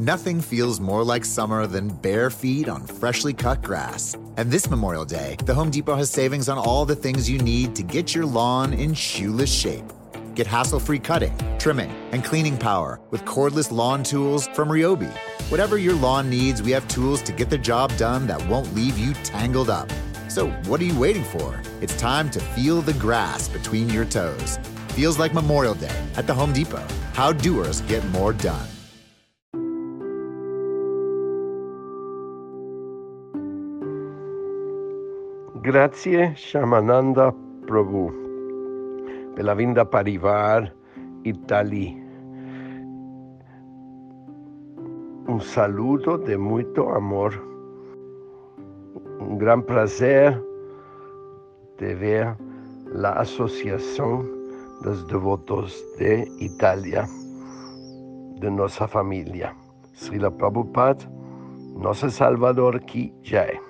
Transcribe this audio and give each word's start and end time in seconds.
Nothing 0.00 0.40
feels 0.40 0.80
more 0.80 1.04
like 1.04 1.26
summer 1.26 1.66
than 1.66 1.88
bare 1.88 2.30
feet 2.30 2.70
on 2.70 2.86
freshly 2.86 3.34
cut 3.34 3.62
grass. 3.62 4.16
And 4.38 4.50
this 4.50 4.70
Memorial 4.70 5.04
Day, 5.04 5.36
the 5.44 5.52
Home 5.52 5.68
Depot 5.68 5.94
has 5.94 6.08
savings 6.08 6.48
on 6.48 6.56
all 6.56 6.86
the 6.86 6.96
things 6.96 7.28
you 7.28 7.36
need 7.36 7.76
to 7.76 7.82
get 7.82 8.14
your 8.14 8.24
lawn 8.24 8.72
in 8.72 8.94
shoeless 8.94 9.52
shape. 9.52 9.84
Get 10.34 10.46
hassle 10.46 10.80
free 10.80 11.00
cutting, 11.00 11.36
trimming, 11.58 11.90
and 12.12 12.24
cleaning 12.24 12.56
power 12.56 12.98
with 13.10 13.26
cordless 13.26 13.70
lawn 13.70 14.02
tools 14.02 14.48
from 14.54 14.70
Ryobi. 14.70 15.12
Whatever 15.50 15.76
your 15.76 15.96
lawn 15.96 16.30
needs, 16.30 16.62
we 16.62 16.70
have 16.70 16.88
tools 16.88 17.20
to 17.20 17.32
get 17.32 17.50
the 17.50 17.58
job 17.58 17.94
done 17.98 18.26
that 18.26 18.42
won't 18.48 18.74
leave 18.74 18.96
you 18.96 19.12
tangled 19.22 19.68
up. 19.68 19.92
So, 20.28 20.48
what 20.64 20.80
are 20.80 20.84
you 20.84 20.98
waiting 20.98 21.24
for? 21.24 21.60
It's 21.82 21.96
time 21.98 22.30
to 22.30 22.40
feel 22.40 22.80
the 22.80 22.94
grass 22.94 23.48
between 23.50 23.90
your 23.90 24.06
toes. 24.06 24.58
Feels 24.96 25.18
like 25.18 25.34
Memorial 25.34 25.74
Day 25.74 26.06
at 26.16 26.26
the 26.26 26.32
Home 26.32 26.54
Depot. 26.54 26.86
How 27.12 27.34
doers 27.34 27.82
get 27.82 28.02
more 28.06 28.32
done. 28.32 28.66
Grazie 35.62 36.32
Shamananda 36.36 37.34
Prabhu 37.66 38.10
per 39.34 39.44
la 39.44 39.52
vinda 39.54 39.84
Parivar 39.84 40.72
Italy. 41.24 42.02
Un 45.28 45.38
saludo 45.38 46.16
de 46.16 46.38
muito 46.38 46.88
amor. 46.94 47.34
Un 49.20 49.36
gran 49.36 49.62
placer 49.62 50.42
de 51.76 51.94
ver 51.94 52.34
la 52.94 53.10
Asociación 53.20 54.26
dos 54.82 55.06
Devotos 55.08 55.84
de 55.98 56.26
Italia, 56.38 57.06
de 58.40 58.50
nuestra 58.50 58.88
familia. 58.88 59.54
Srila 59.92 60.30
Prabhupada, 60.30 61.04
nosso 61.76 62.08
Salvador 62.08 62.80
Ki 62.86 63.12
Jai. 63.22 63.69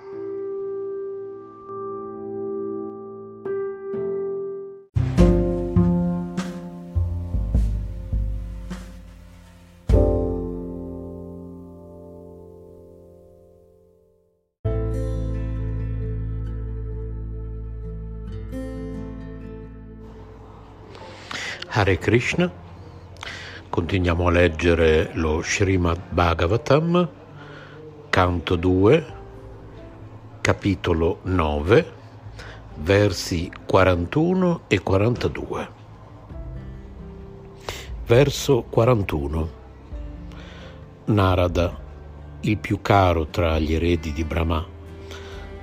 Hare 21.81 21.97
Krishna. 21.97 22.51
Continuiamo 23.67 24.27
a 24.27 24.29
leggere 24.29 25.09
lo 25.13 25.41
Srimad 25.41 25.99
Bhagavatam, 26.09 27.09
canto 28.07 28.55
2, 28.55 29.05
capitolo 30.41 31.21
9, 31.23 31.91
versi 32.75 33.51
41 33.65 34.61
e 34.67 34.83
42. 34.83 35.69
Verso 38.05 38.61
41. 38.69 39.49
Narada, 41.05 41.79
il 42.41 42.57
più 42.59 42.79
caro 42.83 43.25
tra 43.25 43.57
gli 43.57 43.73
eredi 43.73 44.13
di 44.13 44.23
Brahma, 44.23 44.63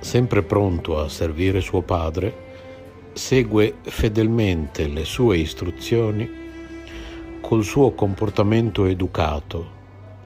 sempre 0.01 0.43
pronto 0.43 0.99
a 0.99 1.07
servire 1.07 1.61
suo 1.61 1.81
padre, 1.81 2.47
segue 3.19 3.75
fedelmente 3.81 4.87
le 4.87 5.03
sue 5.03 5.39
istruzioni 5.39 6.27
col 7.41 7.65
suo 7.65 7.91
comportamento 7.91 8.85
educato, 8.85 9.71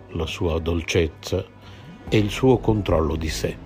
la 0.09 0.28
sua 0.28 0.59
dolcezza 0.59 1.44
e 2.08 2.18
il 2.18 2.30
suo 2.30 2.59
controllo 2.59 3.16
di 3.16 3.30
sé. 3.30 3.58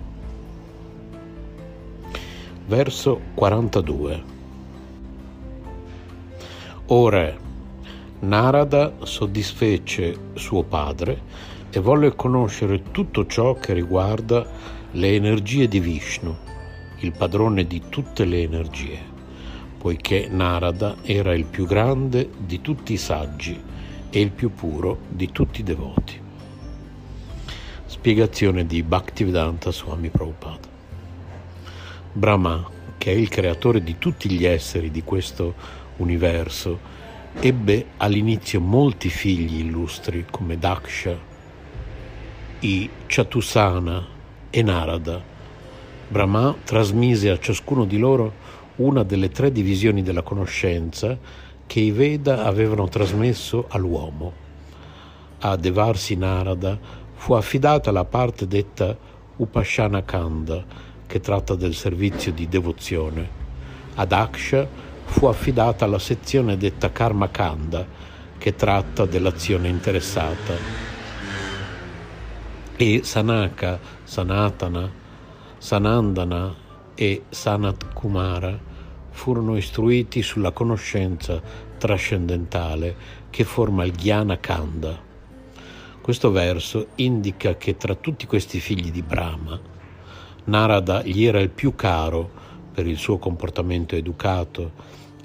Verso 2.66 3.20
42 3.34 4.22
Ora 6.86 7.36
Narada 8.20 8.94
soddisfece 9.02 10.16
suo 10.34 10.62
padre 10.62 11.20
e 11.70 11.78
volle 11.80 12.16
conoscere 12.16 12.90
tutto 12.90 13.26
ciò 13.26 13.52
che 13.54 13.74
riguarda 13.74 14.44
le 14.92 15.14
energie 15.14 15.68
di 15.68 15.80
Vishnu, 15.80 16.34
il 17.00 17.12
padrone 17.12 17.66
di 17.66 17.82
tutte 17.90 18.24
le 18.24 18.40
energie 18.40 19.16
poiché 19.78 20.28
Narada 20.28 20.96
era 21.02 21.34
il 21.34 21.44
più 21.44 21.64
grande 21.64 22.28
di 22.36 22.60
tutti 22.60 22.92
i 22.92 22.96
saggi 22.98 23.58
e 24.10 24.20
il 24.20 24.30
più 24.30 24.52
puro 24.52 24.98
di 25.08 25.30
tutti 25.30 25.60
i 25.60 25.64
devoti. 25.64 26.20
Spiegazione 27.86 28.66
di 28.66 28.82
Bhaktivedanta 28.82 29.70
Swami 29.70 30.08
Prabhupada. 30.08 30.66
Brahma, 32.12 32.68
che 32.98 33.12
è 33.12 33.14
il 33.14 33.28
creatore 33.28 33.82
di 33.82 33.96
tutti 33.98 34.28
gli 34.28 34.44
esseri 34.44 34.90
di 34.90 35.02
questo 35.04 35.54
universo, 35.98 36.96
ebbe 37.38 37.86
all'inizio 37.98 38.60
molti 38.60 39.08
figli 39.08 39.60
illustri 39.60 40.26
come 40.28 40.58
Daksha, 40.58 41.16
i 42.60 42.90
Chatusana 43.06 44.06
e 44.50 44.62
Narada. 44.62 45.22
Brahma 46.08 46.56
trasmise 46.64 47.30
a 47.30 47.38
ciascuno 47.38 47.84
di 47.84 47.98
loro 47.98 48.46
una 48.78 49.02
delle 49.02 49.30
tre 49.30 49.50
divisioni 49.50 50.02
della 50.02 50.22
conoscenza 50.22 51.16
che 51.66 51.80
i 51.80 51.90
Veda 51.90 52.44
avevano 52.44 52.88
trasmesso 52.88 53.66
all'uomo. 53.68 54.46
A 55.40 55.56
Devarsi 55.56 56.16
Narada 56.16 56.78
fu 57.14 57.34
affidata 57.34 57.90
la 57.90 58.04
parte 58.04 58.46
detta 58.46 58.96
Upashana 59.36 60.04
Kanda, 60.04 60.64
che 61.06 61.20
tratta 61.20 61.54
del 61.54 61.74
servizio 61.74 62.32
di 62.32 62.48
devozione. 62.48 63.36
Ad 63.94 64.12
Aksha 64.12 64.66
fu 65.04 65.26
affidata 65.26 65.86
la 65.86 65.98
sezione 65.98 66.56
detta 66.56 66.90
Karma 66.92 67.30
Kanda, 67.30 67.84
che 68.38 68.54
tratta 68.54 69.06
dell'azione 69.06 69.68
interessata. 69.68 70.54
E 72.76 73.00
Sanaka, 73.02 73.78
Sanatana, 74.04 74.90
Sanandana 75.58 76.54
e 76.94 77.24
Sanat 77.28 77.92
Kumara 77.92 78.67
furono 79.18 79.56
istruiti 79.56 80.22
sulla 80.22 80.52
conoscenza 80.52 81.42
trascendentale 81.76 82.94
che 83.30 83.42
forma 83.42 83.84
il 83.84 83.90
Jnana 83.90 84.38
Kanda. 84.38 84.96
Questo 86.00 86.30
verso 86.30 86.90
indica 86.94 87.56
che 87.56 87.76
tra 87.76 87.96
tutti 87.96 88.26
questi 88.26 88.60
figli 88.60 88.92
di 88.92 89.02
Brahma, 89.02 89.60
Narada 90.44 91.02
gli 91.02 91.24
era 91.24 91.40
il 91.40 91.50
più 91.50 91.74
caro 91.74 92.30
per 92.72 92.86
il 92.86 92.96
suo 92.96 93.18
comportamento 93.18 93.96
educato, 93.96 94.70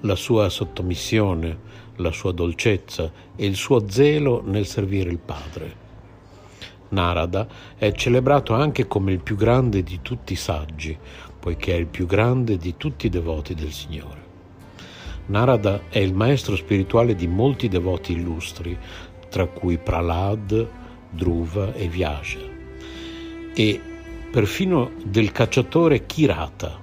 la 0.01 0.15
sua 0.15 0.49
sottomissione, 0.49 1.59
la 1.97 2.11
sua 2.11 2.31
dolcezza 2.31 3.11
e 3.35 3.45
il 3.45 3.55
suo 3.55 3.87
zelo 3.87 4.41
nel 4.43 4.65
servire 4.65 5.11
il 5.11 5.19
padre. 5.19 5.81
Narada 6.89 7.47
è 7.75 7.91
celebrato 7.91 8.53
anche 8.53 8.87
come 8.87 9.11
il 9.11 9.19
più 9.19 9.35
grande 9.35 9.83
di 9.83 9.99
tutti 10.01 10.33
i 10.33 10.37
saggi, 10.37 10.97
poiché 11.43 11.73
è 11.73 11.77
il 11.77 11.87
più 11.87 12.05
grande 12.05 12.55
di 12.55 12.75
tutti 12.77 13.07
i 13.07 13.09
devoti 13.09 13.53
del 13.53 13.73
Signore. 13.73 14.21
Narada 15.25 15.81
è 15.89 15.99
il 15.99 16.13
maestro 16.13 16.55
spirituale 16.55 17.15
di 17.15 17.27
molti 17.27 17.67
devoti 17.67 18.13
illustri, 18.13 18.77
tra 19.27 19.45
cui 19.47 19.77
Pralad, 19.77 20.69
Dhruva 21.09 21.73
e 21.73 21.89
Vyasa, 21.89 22.39
e 23.53 23.81
perfino 24.31 24.91
del 25.03 25.33
cacciatore 25.33 26.05
Kirata. 26.05 26.79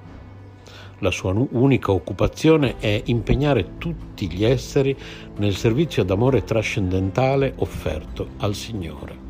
La 0.98 1.10
sua 1.10 1.32
unica 1.32 1.92
occupazione 1.92 2.76
è 2.76 3.00
impegnare 3.06 3.78
tutti 3.78 4.30
gli 4.30 4.44
esseri 4.44 4.94
nel 5.38 5.56
servizio 5.56 6.04
d'amore 6.04 6.44
trascendentale 6.44 7.54
offerto 7.56 8.32
al 8.40 8.54
Signore. 8.54 9.28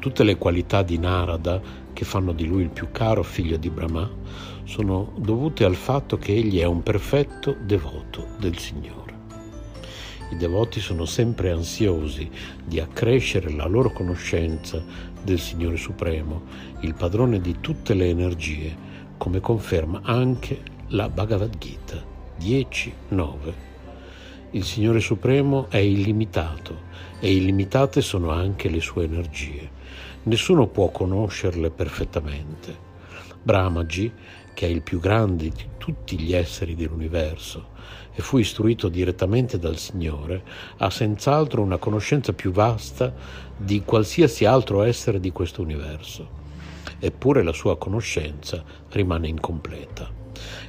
Tutte 0.00 0.24
le 0.24 0.36
qualità 0.36 0.82
di 0.82 0.98
Narada 0.98 1.60
che 1.92 2.04
fanno 2.04 2.32
di 2.32 2.46
lui 2.46 2.62
il 2.62 2.70
più 2.70 2.90
caro 2.90 3.22
figlio 3.22 3.56
di 3.56 3.70
Brahma 3.70 4.08
sono 4.64 5.12
dovute 5.16 5.64
al 5.64 5.74
fatto 5.74 6.16
che 6.16 6.32
egli 6.32 6.60
è 6.60 6.64
un 6.64 6.82
perfetto 6.82 7.56
devoto 7.60 8.28
del 8.38 8.56
Signore. 8.58 9.18
I 10.30 10.36
devoti 10.36 10.78
sono 10.78 11.06
sempre 11.06 11.50
ansiosi 11.50 12.30
di 12.64 12.78
accrescere 12.78 13.50
la 13.50 13.66
loro 13.66 13.90
conoscenza 13.90 14.82
del 15.22 15.40
Signore 15.40 15.76
Supremo, 15.76 16.42
il 16.80 16.94
padrone 16.94 17.40
di 17.40 17.56
tutte 17.60 17.94
le 17.94 18.08
energie, 18.08 18.76
come 19.16 19.40
conferma 19.40 20.00
anche 20.04 20.62
la 20.88 21.08
Bhagavad 21.08 21.58
Gita 21.58 22.02
10.9. 22.40 23.52
Il 24.52 24.64
Signore 24.64 25.00
Supremo 25.00 25.68
è 25.68 25.78
illimitato 25.78 26.88
e 27.20 27.34
illimitate 27.34 28.00
sono 28.00 28.30
anche 28.30 28.68
le 28.68 28.80
sue 28.80 29.04
energie. 29.04 29.78
Nessuno 30.22 30.66
può 30.66 30.90
conoscerle 30.90 31.70
perfettamente. 31.70 32.88
Brahmaji, 33.42 34.12
che 34.52 34.66
è 34.66 34.68
il 34.68 34.82
più 34.82 35.00
grande 35.00 35.48
di 35.48 35.64
tutti 35.78 36.18
gli 36.18 36.34
esseri 36.34 36.74
dell'universo 36.74 37.68
e 38.12 38.20
fu 38.20 38.36
istruito 38.36 38.88
direttamente 38.88 39.58
dal 39.58 39.78
Signore, 39.78 40.42
ha 40.76 40.90
senz'altro 40.90 41.62
una 41.62 41.78
conoscenza 41.78 42.34
più 42.34 42.52
vasta 42.52 43.14
di 43.56 43.82
qualsiasi 43.82 44.44
altro 44.44 44.82
essere 44.82 45.20
di 45.20 45.30
questo 45.30 45.62
universo. 45.62 46.38
Eppure 46.98 47.42
la 47.42 47.54
sua 47.54 47.78
conoscenza 47.78 48.62
rimane 48.90 49.28
incompleta. 49.28 50.19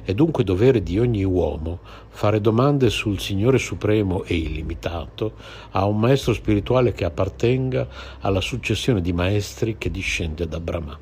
È 0.02 0.12
dunque 0.14 0.44
dovere 0.44 0.82
di 0.82 0.98
ogni 0.98 1.24
uomo 1.24 1.80
fare 2.08 2.40
domande 2.40 2.90
sul 2.90 3.18
Signore 3.18 3.58
Supremo 3.58 4.24
e 4.24 4.36
illimitato 4.36 5.34
a 5.70 5.86
un 5.86 5.98
maestro 5.98 6.32
spirituale 6.32 6.92
che 6.92 7.04
appartenga 7.04 7.88
alla 8.20 8.40
successione 8.40 9.00
di 9.00 9.12
maestri 9.12 9.78
che 9.78 9.90
discende 9.90 10.46
da 10.46 10.60
Brahma 10.60 10.98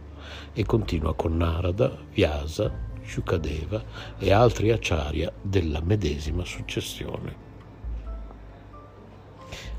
e 0.52 0.64
continua 0.64 1.14
con 1.14 1.36
Narada, 1.36 1.96
Vyasa, 2.12 2.88
Shukadeva 3.04 3.82
e 4.18 4.32
altri 4.32 4.70
acharya 4.70 5.32
della 5.42 5.80
medesima 5.80 6.44
successione. 6.44 7.48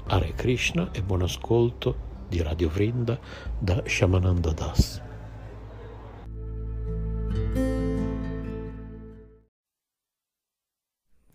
Hare 0.08 0.34
Krishna 0.36 0.90
e 0.92 1.02
buon 1.02 1.22
ascolto 1.22 2.10
di 2.28 2.42
Radio 2.42 2.70
Vrinda 2.70 3.18
da 3.58 3.84
Shamananda 3.86 4.52
Das. 4.52 5.02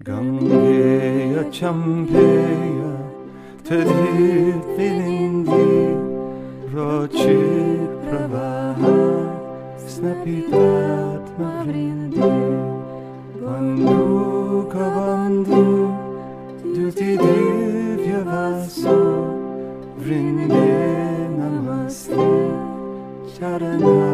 Gangheya 0.04 1.50
champheya 1.50 2.92
tadhi 3.64 4.52
pinindi 4.76 5.96
rochi 6.68 7.40
pravaha 8.04 8.92
snapitatma 9.88 11.48
vrindi 11.64 12.28
bandhu 13.40 14.68
kavandhu 14.74 15.64
duti 16.76 17.10
divya 17.22 18.20
vasu 18.28 19.00
vrindi 19.96 20.66
namaste 21.38 22.28
charanam 23.32 24.05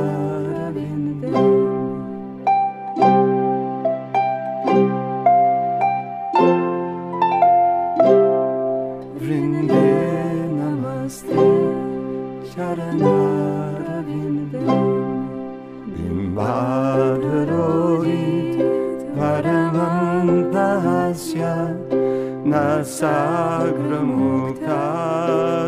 न 22.53 22.55
साग्रमुक्ता 22.95 24.81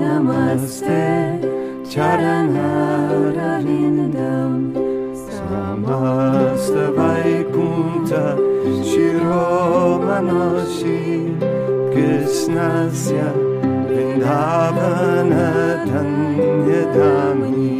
Namaste. 0.00 1.59
Charanarvindam 1.90 4.70
Samasta 5.34 6.84
Vaikunta 6.94 8.38
Shiromanoshi 8.86 11.02
Krishnasya 11.92 13.28
Vrindavana 13.88 15.48
Dhanyadami 15.90 17.74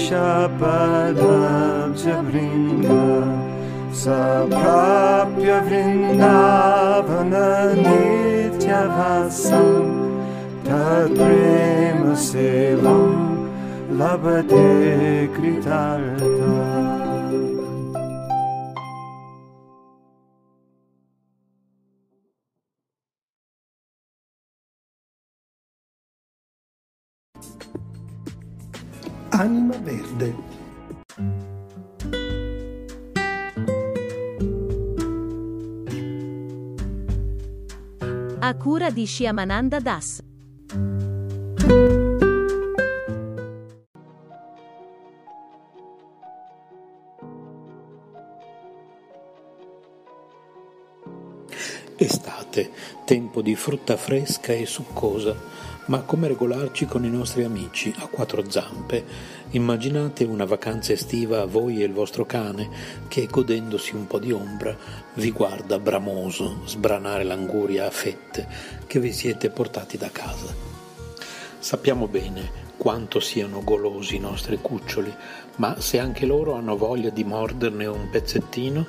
शपदाव्यवृन्द 0.05 1.29
स 4.01 4.05
प्राप्य 4.53 5.51
वृन्दावननित्यभासं 5.69 6.49
प्रेमसेवां 11.19 13.09
लभते 14.01 14.67
कृता 15.37 15.83
Anima 29.39 29.77
Verde. 29.79 30.35
A 38.41 38.55
cura 38.57 38.91
di 38.91 39.07
Shyamananda 39.07 39.79
Das. 39.79 40.25
Estate, 51.97 52.71
tempo 53.05 53.41
di 53.41 53.55
frutta 53.55 53.97
fresca 53.97 54.53
e 54.53 54.67
succosa, 54.67 55.37
ma 55.89 56.03
come 56.03 56.29
regolarci 56.29 56.85
con 56.85 57.05
i 57.05 57.11
nostri 57.11 57.45
amici 57.45 57.95
a 57.99 58.07
quattro 58.09 58.51
zampe? 58.51 59.05
Immaginate 59.51 60.25
una 60.25 60.45
vacanza 60.45 60.93
estiva 60.93 61.41
a 61.41 61.47
voi 61.47 61.81
e 61.81 61.87
il 61.87 61.95
vostro 61.95 62.27
cane 62.27 62.69
che, 63.09 63.27
godendosi 63.27 63.95
un 63.95 64.07
po' 64.07 64.19
di 64.19 64.31
ombra, 64.31 64.77
vi 65.15 65.31
guarda 65.31 65.79
bramoso 65.79 66.61
sbranare 66.67 67.25
l'anguria 67.25 67.87
a 67.87 67.91
fette 67.91 68.47
che 68.87 69.01
vi 69.01 69.13
siete 69.13 69.49
portati 69.49 69.97
da 69.97 70.11
casa. 70.11 70.55
Sappiamo 71.59 72.07
bene 72.07 72.67
quanto 72.77 73.19
siano 73.19 73.65
golosi 73.65 74.17
i 74.17 74.21
nostri 74.21 74.59
cuccioli, 74.61 75.13
ma 75.57 75.81
se 75.81 75.99
anche 75.99 76.27
loro 76.27 76.53
hanno 76.53 76.77
voglia 76.77 77.09
di 77.09 77.25
morderne 77.25 77.87
un 77.87 78.11
pezzettino? 78.11 78.87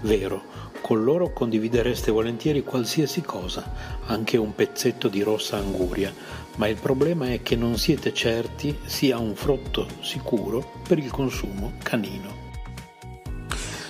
Vero, 0.00 0.63
con 0.84 1.02
loro 1.02 1.32
condividereste 1.32 2.10
volentieri 2.10 2.62
qualsiasi 2.62 3.22
cosa, 3.22 3.72
anche 4.04 4.36
un 4.36 4.54
pezzetto 4.54 5.08
di 5.08 5.22
rossa 5.22 5.56
anguria, 5.56 6.12
ma 6.56 6.68
il 6.68 6.76
problema 6.76 7.32
è 7.32 7.40
che 7.40 7.56
non 7.56 7.78
siete 7.78 8.12
certi 8.12 8.80
sia 8.84 9.16
un 9.16 9.34
frutto 9.34 9.86
sicuro 10.02 10.72
per 10.86 10.98
il 10.98 11.10
consumo 11.10 11.72
canino. 11.82 12.52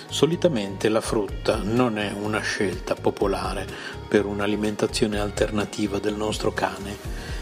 Solitamente 0.07 0.87
la 0.87 1.01
frutta 1.01 1.57
non 1.61 1.97
è 1.97 2.13
una 2.13 2.39
scelta 2.39 2.95
popolare 2.95 3.67
per 4.07 4.25
un'alimentazione 4.25 5.19
alternativa 5.19 5.99
del 5.99 6.15
nostro 6.15 6.53
cane 6.53 6.95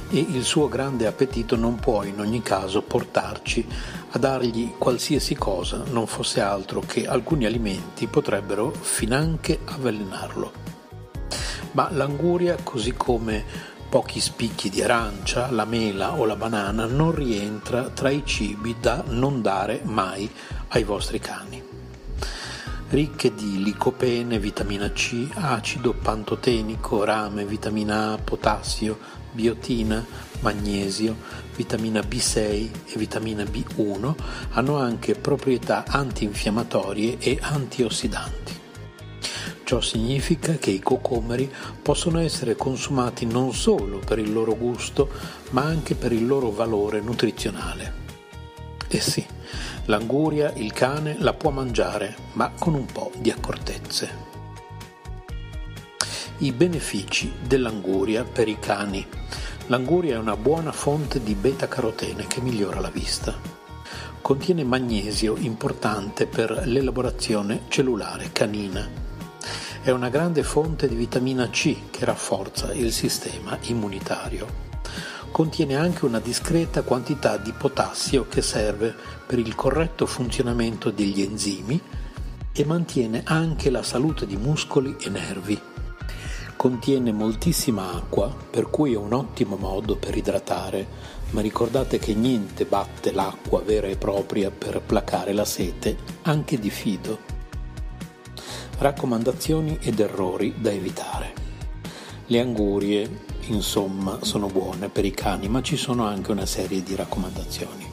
e 0.10 0.18
il 0.18 0.44
suo 0.44 0.68
grande 0.68 1.06
appetito 1.06 1.56
non 1.56 1.76
può 1.76 2.04
in 2.04 2.20
ogni 2.20 2.42
caso 2.42 2.82
portarci 2.82 3.68
a 4.16 4.20
dargli 4.20 4.74
qualsiasi 4.78 5.36
cosa 5.36 5.84
non 5.90 6.06
fosse 6.06 6.40
altro 6.40 6.82
che 6.82 7.08
alcuni 7.08 7.46
alimenti 7.46 8.06
potrebbero 8.06 8.72
finanche 8.72 9.60
avvelenarlo. 9.66 10.52
Ma 11.72 11.90
l'anguria, 11.92 12.58
così 12.62 12.94
come 12.94 13.44
pochi 13.90 14.20
spicchi 14.20 14.70
di 14.70 14.84
arancia, 14.84 15.50
la 15.50 15.66
mela 15.66 16.14
o 16.14 16.26
la 16.26 16.36
banana, 16.36 16.86
non 16.86 17.14
rientra 17.14 17.90
tra 17.90 18.12
i 18.12 18.22
cibi 18.24 18.76
da 18.80 19.04
non 19.08 19.42
dare 19.42 19.82
mai 19.84 20.30
ai 20.70 20.84
vostri 20.84 21.20
cani 21.20 21.74
ricche 22.94 23.34
di 23.34 23.64
licopene, 23.64 24.38
vitamina 24.38 24.92
C, 24.92 25.28
acido 25.34 25.94
pantotenico, 25.94 27.04
rame, 27.04 27.44
vitamina 27.44 28.14
A, 28.14 28.18
potassio, 28.20 29.00
biotina, 29.32 30.06
magnesio, 30.42 31.16
vitamina 31.56 32.02
B6 32.02 32.70
e 32.88 32.98
vitamina 32.98 33.44
B1, 33.44 34.14
hanno 34.52 34.78
anche 34.78 35.16
proprietà 35.16 35.86
antinfiammatorie 35.88 37.18
e 37.20 37.38
antiossidanti. 37.42 38.62
Ciò 39.64 39.80
significa 39.80 40.56
che 40.56 40.72
i 40.72 40.80
cocomeri 40.82 41.52
possono 41.82 42.20
essere 42.20 42.56
consumati 42.56 43.26
non 43.26 43.54
solo 43.54 44.00
per 44.00 44.20
il 44.20 44.32
loro 44.32 44.56
gusto, 44.56 45.10
ma 45.52 45.64
anche 45.64 45.96
per 45.96 46.12
il 46.12 46.28
loro 46.28 46.52
valore 46.52 47.00
nutrizionale. 47.00 48.02
Eh 48.90 49.00
sì, 49.00 49.26
l'anguria 49.86 50.52
il 50.56 50.72
cane 50.74 51.16
la 51.20 51.34
può 51.34 51.50
mangiare, 51.50 52.16
ma 52.34 52.52
con 52.52 52.74
un 52.76 52.86
po' 52.86 53.12
di 53.18 53.32
accortezze. 53.32 54.32
I 56.40 56.52
benefici 56.52 57.34
dell'anguria 57.42 58.24
per 58.24 58.48
i 58.48 58.60
cani. 58.60 59.08
L'anguria 59.68 60.16
è 60.16 60.18
una 60.18 60.36
buona 60.36 60.74
fonte 60.74 61.24
di 61.24 61.36
beta-carotene 61.36 62.28
che 62.28 62.42
migliora 62.42 62.82
la 62.82 62.90
vista. 62.90 63.34
Contiene 64.20 64.66
magnesio 64.66 65.38
importante 65.38 66.28
per 66.28 66.64
l'elaborazione 66.66 67.62
cellulare 67.70 68.32
canina. 68.34 68.86
È 69.82 69.90
una 69.90 70.10
grande 70.10 70.44
fonte 70.44 70.90
di 70.90 70.96
vitamina 70.96 71.50
C 71.50 71.90
che 71.92 72.04
rafforza 72.04 72.74
il 72.74 72.92
sistema 72.92 73.58
immunitario. 73.62 74.48
Contiene 75.32 75.78
anche 75.78 76.04
una 76.04 76.20
discreta 76.20 76.82
quantità 76.82 77.38
di 77.38 77.54
potassio 77.54 78.28
che 78.28 78.42
serve 78.42 78.94
per 79.26 79.40
il 79.40 79.56
corretto 79.56 80.06
funzionamento 80.06 80.92
degli 80.92 81.22
enzimi 81.22 81.82
e 82.52 82.66
mantiene 82.66 83.22
anche 83.24 83.70
la 83.70 83.82
salute 83.82 84.26
di 84.26 84.36
muscoli 84.36 84.98
e 85.00 85.10
nervi. 85.10 85.62
Contiene 86.56 87.12
moltissima 87.12 87.94
acqua, 87.94 88.34
per 88.50 88.70
cui 88.70 88.94
è 88.94 88.98
un 88.98 89.12
ottimo 89.12 89.58
modo 89.58 89.98
per 89.98 90.16
idratare, 90.16 90.88
ma 91.32 91.42
ricordate 91.42 92.00
che 92.00 92.14
niente 92.14 92.64
batte 92.66 93.12
l'acqua 93.12 93.62
vera 93.62 93.88
e 93.88 93.98
propria 93.98 94.50
per 94.50 94.82
placare 94.82 95.34
la 95.34 95.44
sete, 95.44 95.98
anche 96.22 96.58
di 96.60 96.70
fido. 96.70 97.20
Raccomandazioni 98.78 99.78
ed 99.82 100.00
errori 100.00 100.54
da 100.58 100.72
evitare. 100.72 101.34
Le 102.28 102.40
angurie, 102.40 103.26
insomma, 103.48 104.20
sono 104.22 104.48
buone 104.48 104.88
per 104.88 105.04
i 105.04 105.12
cani, 105.12 105.50
ma 105.50 105.62
ci 105.62 105.76
sono 105.76 106.06
anche 106.06 106.32
una 106.32 106.46
serie 106.46 106.82
di 106.82 106.96
raccomandazioni. 106.96 107.92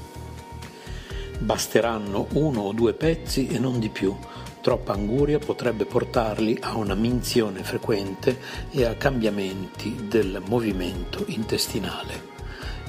Basteranno 1.38 2.28
uno 2.34 2.60
o 2.60 2.72
due 2.72 2.92
pezzi 2.92 3.48
e 3.48 3.58
non 3.58 3.80
di 3.80 3.88
più 3.88 4.14
Troppa 4.60 4.92
anguria 4.92 5.38
potrebbe 5.38 5.86
portarli 5.86 6.58
a 6.60 6.76
una 6.76 6.94
minzione 6.94 7.64
frequente 7.64 8.38
e 8.70 8.84
a 8.84 8.94
cambiamenti 8.94 10.06
del 10.06 10.42
movimento 10.46 11.24
intestinale. 11.28 12.28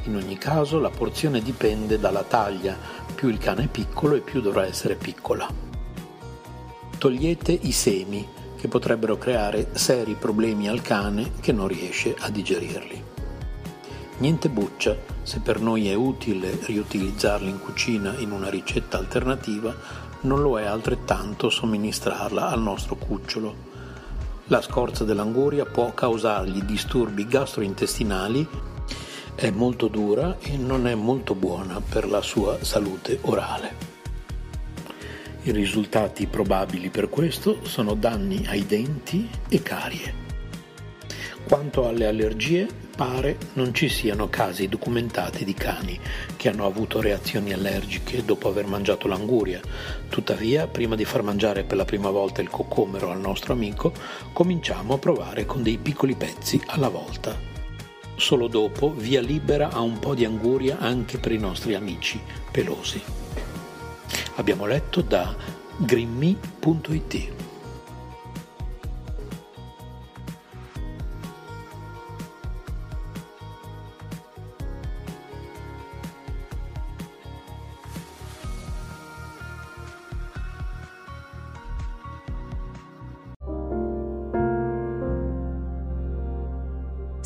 In 0.04 0.16
ogni 0.18 0.38
caso 0.38 0.80
la 0.80 0.90
porzione 0.90 1.42
dipende 1.42 1.98
dalla 1.98 2.24
taglia, 2.24 2.78
più 3.16 3.30
il 3.30 3.38
cane 3.38 3.66
è 3.66 3.68
piccolo 3.68 4.16
e 4.16 4.20
più 4.20 4.42
dovrà 4.42 4.66
essere 4.66 4.96
piccola. 4.96 5.48
Togliete 6.98 7.52
i 7.54 7.72
semi 7.72 8.28
che 8.58 8.68
potrebbero 8.68 9.18
creare 9.18 9.70
seri 9.72 10.16
problemi 10.16 10.68
al 10.68 10.82
cane 10.82 11.32
che 11.40 11.54
non 11.54 11.68
riesce 11.68 12.14
a 12.20 12.30
digerirli. 12.30 13.04
Niente 14.18 14.50
buccia, 14.50 14.96
se 15.24 15.40
per 15.40 15.60
noi 15.60 15.90
è 15.90 15.96
utile 15.96 16.60
riutilizzarli 16.62 17.50
in 17.50 17.60
cucina 17.60 18.14
in 18.18 18.32
una 18.32 18.50
ricetta 18.50 19.00
alternativa, 19.00 19.76
non 20.22 20.42
lo 20.42 20.60
è 20.60 20.66
altrettanto 20.66 21.50
somministrarla 21.50 22.50
al 22.50 22.62
nostro 22.62 22.96
cucciolo. 22.96 23.70
La 24.46 24.62
scorza 24.62 25.04
dell'anguria 25.04 25.66
può 25.66 25.94
causargli 25.94 26.62
disturbi 26.62 27.26
gastrointestinali, 27.26 28.48
è 29.36 29.50
molto 29.50 29.88
dura 29.88 30.38
e 30.40 30.58
non 30.58 30.88
è 30.88 30.96
molto 30.96 31.34
buona 31.36 31.82
per 31.82 32.08
la 32.08 32.22
sua 32.22 32.64
salute 32.64 33.20
orale. 33.22 33.90
I 35.44 35.52
risultati 35.52 36.28
probabili 36.28 36.90
per 36.90 37.10
questo 37.10 37.66
sono 37.66 37.96
danni 37.96 38.46
ai 38.48 38.66
denti 38.66 39.28
e 39.50 39.62
carie. 39.64 40.21
Quanto 41.52 41.86
alle 41.86 42.06
allergie, 42.06 42.66
pare 42.96 43.38
non 43.56 43.74
ci 43.74 43.90
siano 43.90 44.30
casi 44.30 44.70
documentati 44.70 45.44
di 45.44 45.54
cani 45.54 46.00
che 46.38 46.48
hanno 46.48 46.66
avuto 46.66 47.02
reazioni 47.02 47.52
allergiche 47.52 48.24
dopo 48.24 48.48
aver 48.48 48.68
mangiato 48.68 49.10
l'anguria. 49.10 49.60
Tuttavia, 50.08 50.68
prima 50.68 50.96
di 50.96 51.04
far 51.04 51.24
mangiare 51.24 51.66
per 51.66 51.76
la 51.76 51.84
prima 51.84 52.10
volta 52.10 52.40
il 52.40 52.50
coccomero 52.50 53.12
al 53.12 53.20
nostro 53.20 53.52
amico, 53.52 53.92
cominciamo 54.32 54.94
a 54.94 54.98
provare 54.98 55.46
con 55.46 55.62
dei 55.62 55.78
piccoli 55.78 56.16
pezzi 56.16 56.62
alla 56.68 56.88
volta. 56.88 57.38
Solo 58.16 58.48
dopo 58.48 58.94
via 58.94 59.20
libera 59.20 59.72
a 59.72 59.82
un 59.82 60.00
po' 60.00 60.16
di 60.16 60.24
anguria 60.24 60.78
anche 60.80 61.18
per 61.18 61.34
i 61.34 61.38
nostri 61.38 61.76
amici 61.76 62.18
pelosi. 62.50 63.02
Abbiamo 64.36 64.66
letto 64.66 65.02
da 65.02 65.36
grimmy.it. 65.76 67.51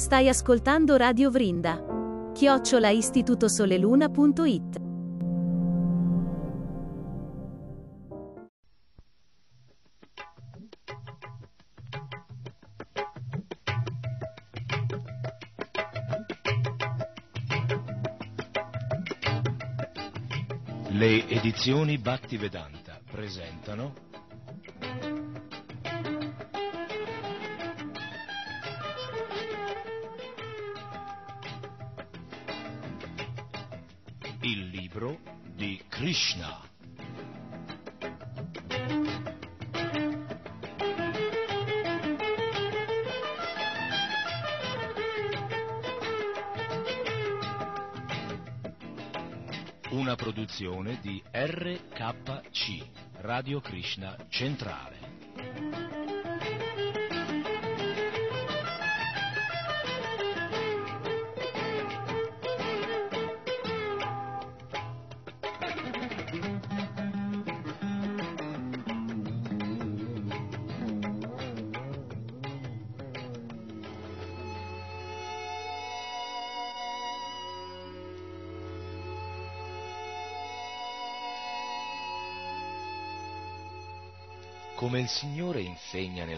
Stai 0.06 0.30
ascoltando 0.30 0.98
Radio 0.98 1.32
Vrinda. 1.32 1.84
Chiocciola 2.32 2.90
istitutosoleluna.it 2.90 4.80
Le 20.90 21.28
edizioni 21.30 21.98
Batti 21.98 22.38
Vedanta 22.38 23.00
presentano 23.10 24.15
libro 34.96 35.20
di 35.54 35.84
Krishna. 35.90 36.62
Una 49.90 50.16
produzione 50.16 51.00
di 51.02 51.22
RKC, 51.30 52.88
Radio 53.18 53.60
Krishna 53.60 54.16
Centrale. 54.30 55.95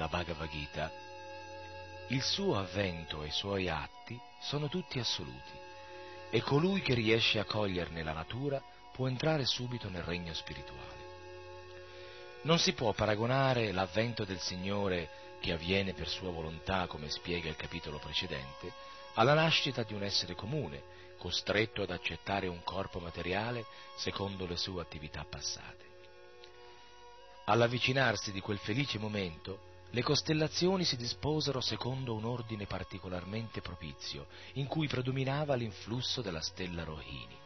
Nella 0.07 0.23
Bhagavad 0.23 0.49
Gita, 0.49 0.91
il 2.07 2.21
suo 2.21 2.57
avvento 2.57 3.23
e 3.23 3.27
i 3.27 3.31
suoi 3.31 3.69
atti 3.69 4.19
sono 4.39 4.69
tutti 4.69 4.99
assoluti 4.99 5.65
e 6.29 6.41
colui 6.41 6.81
che 6.81 6.93
riesce 6.93 7.39
a 7.39 7.45
coglierne 7.45 8.03
la 8.03 8.13
natura 8.13 8.61
può 8.91 9.07
entrare 9.07 9.45
subito 9.45 9.89
nel 9.89 10.03
regno 10.03 10.33
spirituale. 10.33 11.05
Non 12.43 12.59
si 12.59 12.73
può 12.73 12.93
paragonare 12.93 13.71
l'avvento 13.71 14.23
del 14.23 14.39
Signore 14.39 15.09
che 15.39 15.51
avviene 15.51 15.93
per 15.93 16.07
sua 16.07 16.31
volontà, 16.31 16.87
come 16.87 17.09
spiega 17.09 17.49
il 17.49 17.55
capitolo 17.55 17.99
precedente, 17.99 18.71
alla 19.15 19.33
nascita 19.33 19.83
di 19.83 19.93
un 19.93 20.03
essere 20.03 20.35
comune, 20.35 20.95
costretto 21.17 21.81
ad 21.81 21.91
accettare 21.91 22.47
un 22.47 22.63
corpo 22.63 22.99
materiale 22.99 23.65
secondo 23.97 24.45
le 24.45 24.55
sue 24.55 24.81
attività 24.81 25.25
passate. 25.27 25.85
All'avvicinarsi 27.45 28.31
di 28.31 28.39
quel 28.39 28.59
felice 28.59 28.99
momento, 28.99 29.66
le 29.91 30.03
costellazioni 30.03 30.83
si 30.83 30.97
disposero 30.97 31.61
secondo 31.61 32.13
un 32.13 32.25
ordine 32.25 32.65
particolarmente 32.65 33.61
propizio, 33.61 34.27
in 34.53 34.67
cui 34.67 34.87
predominava 34.87 35.55
l'influsso 35.55 36.21
della 36.21 36.41
stella 36.41 36.83
Rohini. 36.83 37.37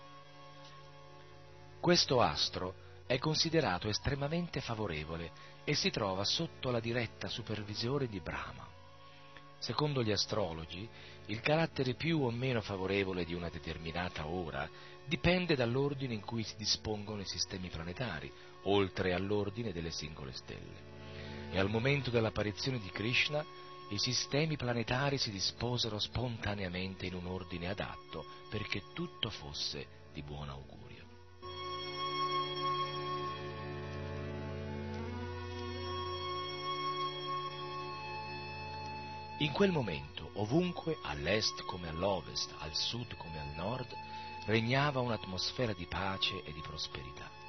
Questo 1.79 2.21
astro 2.21 2.73
è 3.05 3.17
considerato 3.17 3.87
estremamente 3.87 4.61
favorevole 4.61 5.31
e 5.63 5.73
si 5.75 5.89
trova 5.89 6.23
sotto 6.23 6.71
la 6.71 6.79
diretta 6.79 7.27
supervisione 7.27 8.07
di 8.07 8.19
Brahma. 8.19 8.67
Secondo 9.59 10.01
gli 10.01 10.11
astrologi, 10.11 10.89
il 11.27 11.39
carattere 11.39 11.93
più 11.93 12.23
o 12.23 12.31
meno 12.31 12.61
favorevole 12.61 13.25
di 13.25 13.35
una 13.35 13.49
determinata 13.49 14.25
ora 14.25 14.67
dipende 15.05 15.55
dall'ordine 15.55 16.15
in 16.15 16.21
cui 16.21 16.43
si 16.43 16.55
dispongono 16.55 17.21
i 17.21 17.27
sistemi 17.27 17.69
planetari, 17.69 18.31
oltre 18.63 19.13
all'ordine 19.13 19.71
delle 19.71 19.91
singole 19.91 20.31
stelle. 20.31 20.90
E 21.51 21.59
al 21.59 21.69
momento 21.69 22.09
dell'apparizione 22.09 22.79
di 22.79 22.89
Krishna, 22.89 23.45
i 23.89 23.97
sistemi 23.97 24.55
planetari 24.55 25.17
si 25.17 25.31
disposero 25.31 25.99
spontaneamente 25.99 27.05
in 27.05 27.13
un 27.13 27.25
ordine 27.25 27.67
adatto 27.67 28.25
perché 28.49 28.83
tutto 28.93 29.29
fosse 29.29 29.85
di 30.13 30.23
buon 30.23 30.47
augurio. 30.47 31.01
In 39.39 39.51
quel 39.51 39.71
momento, 39.71 40.29
ovunque, 40.35 40.97
all'est 41.03 41.65
come 41.65 41.89
all'ovest, 41.89 42.53
al 42.59 42.73
sud 42.73 43.17
come 43.17 43.39
al 43.39 43.55
nord, 43.55 43.91
regnava 44.45 45.01
un'atmosfera 45.01 45.73
di 45.73 45.85
pace 45.85 46.43
e 46.43 46.53
di 46.53 46.61
prosperità. 46.61 47.40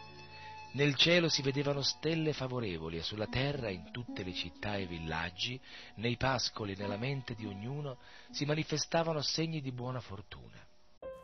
Nel 0.73 0.95
cielo 0.95 1.29
si 1.29 1.43
vedevano 1.43 1.83
stelle 1.83 2.33
favorevoli 2.33 2.97
e 2.97 3.03
sulla 3.03 3.27
terra, 3.27 3.69
in 3.69 3.91
tutte 3.91 4.23
le 4.23 4.33
città 4.33 4.77
e 4.77 4.87
villaggi, 4.87 5.61
nei 5.97 6.17
pascoli 6.17 6.73
e 6.73 6.77
nella 6.77 6.97
mente 6.97 7.35
di 7.35 7.45
ognuno, 7.45 7.99
si 8.31 8.47
manifestavano 8.47 9.21
segni 9.21 9.61
di 9.61 9.71
buona 9.71 10.01
fortuna. 10.01 10.65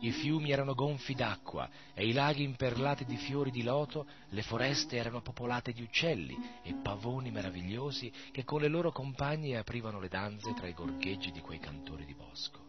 I 0.00 0.12
fiumi 0.12 0.50
erano 0.50 0.74
gonfi 0.74 1.14
d'acqua 1.14 1.68
e 1.92 2.06
i 2.06 2.12
laghi 2.12 2.44
imperlati 2.44 3.04
di 3.04 3.16
fiori 3.16 3.50
di 3.50 3.62
loto, 3.62 4.06
le 4.28 4.42
foreste 4.42 4.96
erano 4.96 5.20
popolate 5.20 5.72
di 5.72 5.82
uccelli 5.82 6.36
e 6.62 6.74
pavoni 6.74 7.30
meravigliosi 7.30 8.12
che 8.30 8.44
con 8.44 8.60
le 8.60 8.68
loro 8.68 8.92
compagne 8.92 9.56
aprivano 9.56 9.98
le 9.98 10.08
danze 10.08 10.54
tra 10.54 10.68
i 10.68 10.74
gorgheggi 10.74 11.32
di 11.32 11.40
quei 11.40 11.58
cantori 11.58 12.04
di 12.04 12.14
bosco. 12.14 12.66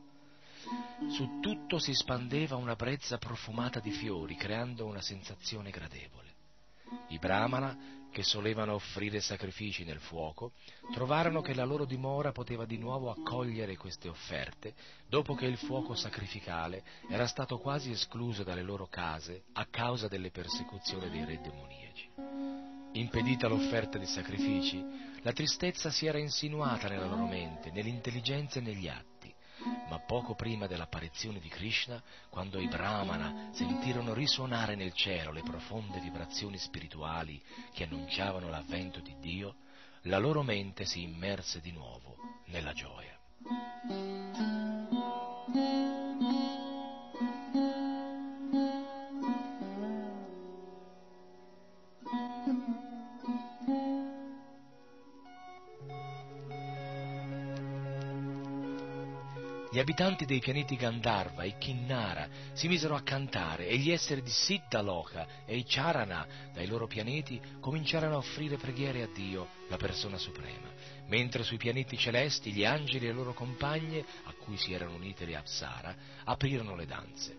Su 1.09 1.39
tutto 1.39 1.79
si 1.79 1.93
spandeva 1.93 2.55
una 2.55 2.75
brezza 2.75 3.17
profumata 3.17 3.79
di 3.79 3.91
fiori, 3.91 4.35
creando 4.35 4.85
una 4.85 5.01
sensazione 5.01 5.69
gradevole. 5.69 6.27
I 7.09 7.19
brahmana 7.19 7.98
che 8.11 8.23
solevano 8.23 8.73
offrire 8.73 9.19
sacrifici 9.19 9.83
nel 9.83 9.99
fuoco, 9.99 10.53
trovarono 10.93 11.41
che 11.41 11.53
la 11.53 11.65
loro 11.65 11.85
dimora 11.85 12.31
poteva 12.31 12.65
di 12.65 12.77
nuovo 12.77 13.11
accogliere 13.11 13.77
queste 13.77 14.07
offerte, 14.07 14.73
dopo 15.07 15.35
che 15.35 15.45
il 15.45 15.57
fuoco 15.57 15.95
sacrificale 15.95 16.83
era 17.09 17.27
stato 17.27 17.57
quasi 17.57 17.91
escluso 17.91 18.43
dalle 18.43 18.63
loro 18.63 18.87
case 18.87 19.43
a 19.53 19.65
causa 19.69 20.07
delle 20.07 20.31
persecuzioni 20.31 21.09
dei 21.09 21.25
re 21.25 21.39
demoniaci. 21.41 22.09
Impedita 22.93 23.47
l'offerta 23.47 23.97
di 23.97 24.07
sacrifici, 24.07 24.83
la 25.21 25.31
tristezza 25.31 25.91
si 25.91 26.07
era 26.07 26.17
insinuata 26.17 26.87
nella 26.87 27.05
loro 27.05 27.27
mente, 27.27 27.71
nell'intelligenza 27.71 28.59
e 28.59 28.63
negli 28.63 28.87
atti 28.87 29.18
ma 29.89 29.99
poco 29.99 30.35
prima 30.35 30.67
dell'apparizione 30.67 31.39
di 31.39 31.49
Krishna, 31.49 32.01
quando 32.29 32.59
i 32.59 32.67
Brahmana 32.67 33.49
sentirono 33.51 34.13
risuonare 34.13 34.75
nel 34.75 34.93
cielo 34.93 35.31
le 35.31 35.41
profonde 35.43 35.99
vibrazioni 35.99 36.57
spirituali 36.57 37.41
che 37.73 37.83
annunciavano 37.83 38.49
l'avvento 38.49 38.99
di 38.99 39.15
Dio, 39.19 39.55
la 40.03 40.17
loro 40.17 40.43
mente 40.43 40.85
si 40.85 41.01
immerse 41.01 41.59
di 41.59 41.71
nuovo 41.71 42.15
nella 42.45 42.73
gioia. 42.73 43.17
Gli 59.79 59.83
abitanti 59.83 60.25
dei 60.25 60.39
pianeti 60.39 60.75
Gandharva 60.75 61.43
e 61.43 61.57
Kinnara 61.57 62.27
si 62.51 62.67
misero 62.67 62.95
a 62.95 63.01
cantare 63.01 63.65
e 63.65 63.77
gli 63.77 63.91
esseri 63.91 64.21
di 64.21 64.29
Siddhaloka 64.29 65.45
e 65.45 65.55
i 65.55 65.63
Charana 65.65 66.27
dai 66.53 66.67
loro 66.67 66.85
pianeti 66.85 67.39
cominciarono 67.61 68.15
a 68.15 68.17
offrire 68.17 68.57
preghiere 68.57 69.03
a 69.03 69.07
Dio, 69.07 69.47
la 69.69 69.77
persona 69.77 70.17
suprema, 70.17 70.67
mentre 71.07 71.43
sui 71.43 71.55
pianeti 71.55 71.97
celesti 71.97 72.51
gli 72.51 72.65
angeli 72.65 73.05
e 73.05 73.07
le 73.07 73.13
loro 73.13 73.33
compagne, 73.33 74.03
a 74.23 74.33
cui 74.33 74.57
si 74.57 74.73
erano 74.73 74.95
unite 74.95 75.23
le 75.23 75.37
Apsara, 75.37 75.95
aprirono 76.25 76.75
le 76.75 76.85
danze. 76.85 77.37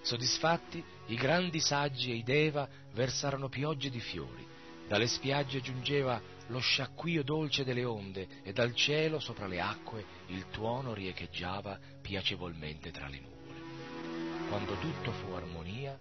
Soddisfatti, 0.00 0.82
i 1.08 1.16
grandi 1.16 1.60
saggi 1.60 2.12
e 2.12 2.14
i 2.14 2.22
Deva 2.22 2.66
versarono 2.94 3.50
piogge 3.50 3.90
di 3.90 4.00
fiori, 4.00 4.56
dalle 4.88 5.06
spiagge 5.06 5.60
giungeva 5.60 6.20
lo 6.48 6.58
sciacquio 6.58 7.22
dolce 7.22 7.62
delle 7.62 7.84
onde 7.84 8.26
e 8.42 8.52
dal 8.52 8.74
cielo 8.74 9.20
sopra 9.20 9.46
le 9.46 9.60
acque 9.60 10.04
il 10.28 10.48
tuono 10.48 10.94
riecheggiava 10.94 11.78
piacevolmente 12.00 12.90
tra 12.90 13.06
le 13.06 13.20
nuvole. 13.20 14.48
Quando 14.48 14.78
tutto 14.78 15.12
fu 15.12 15.32
armonia, 15.32 15.98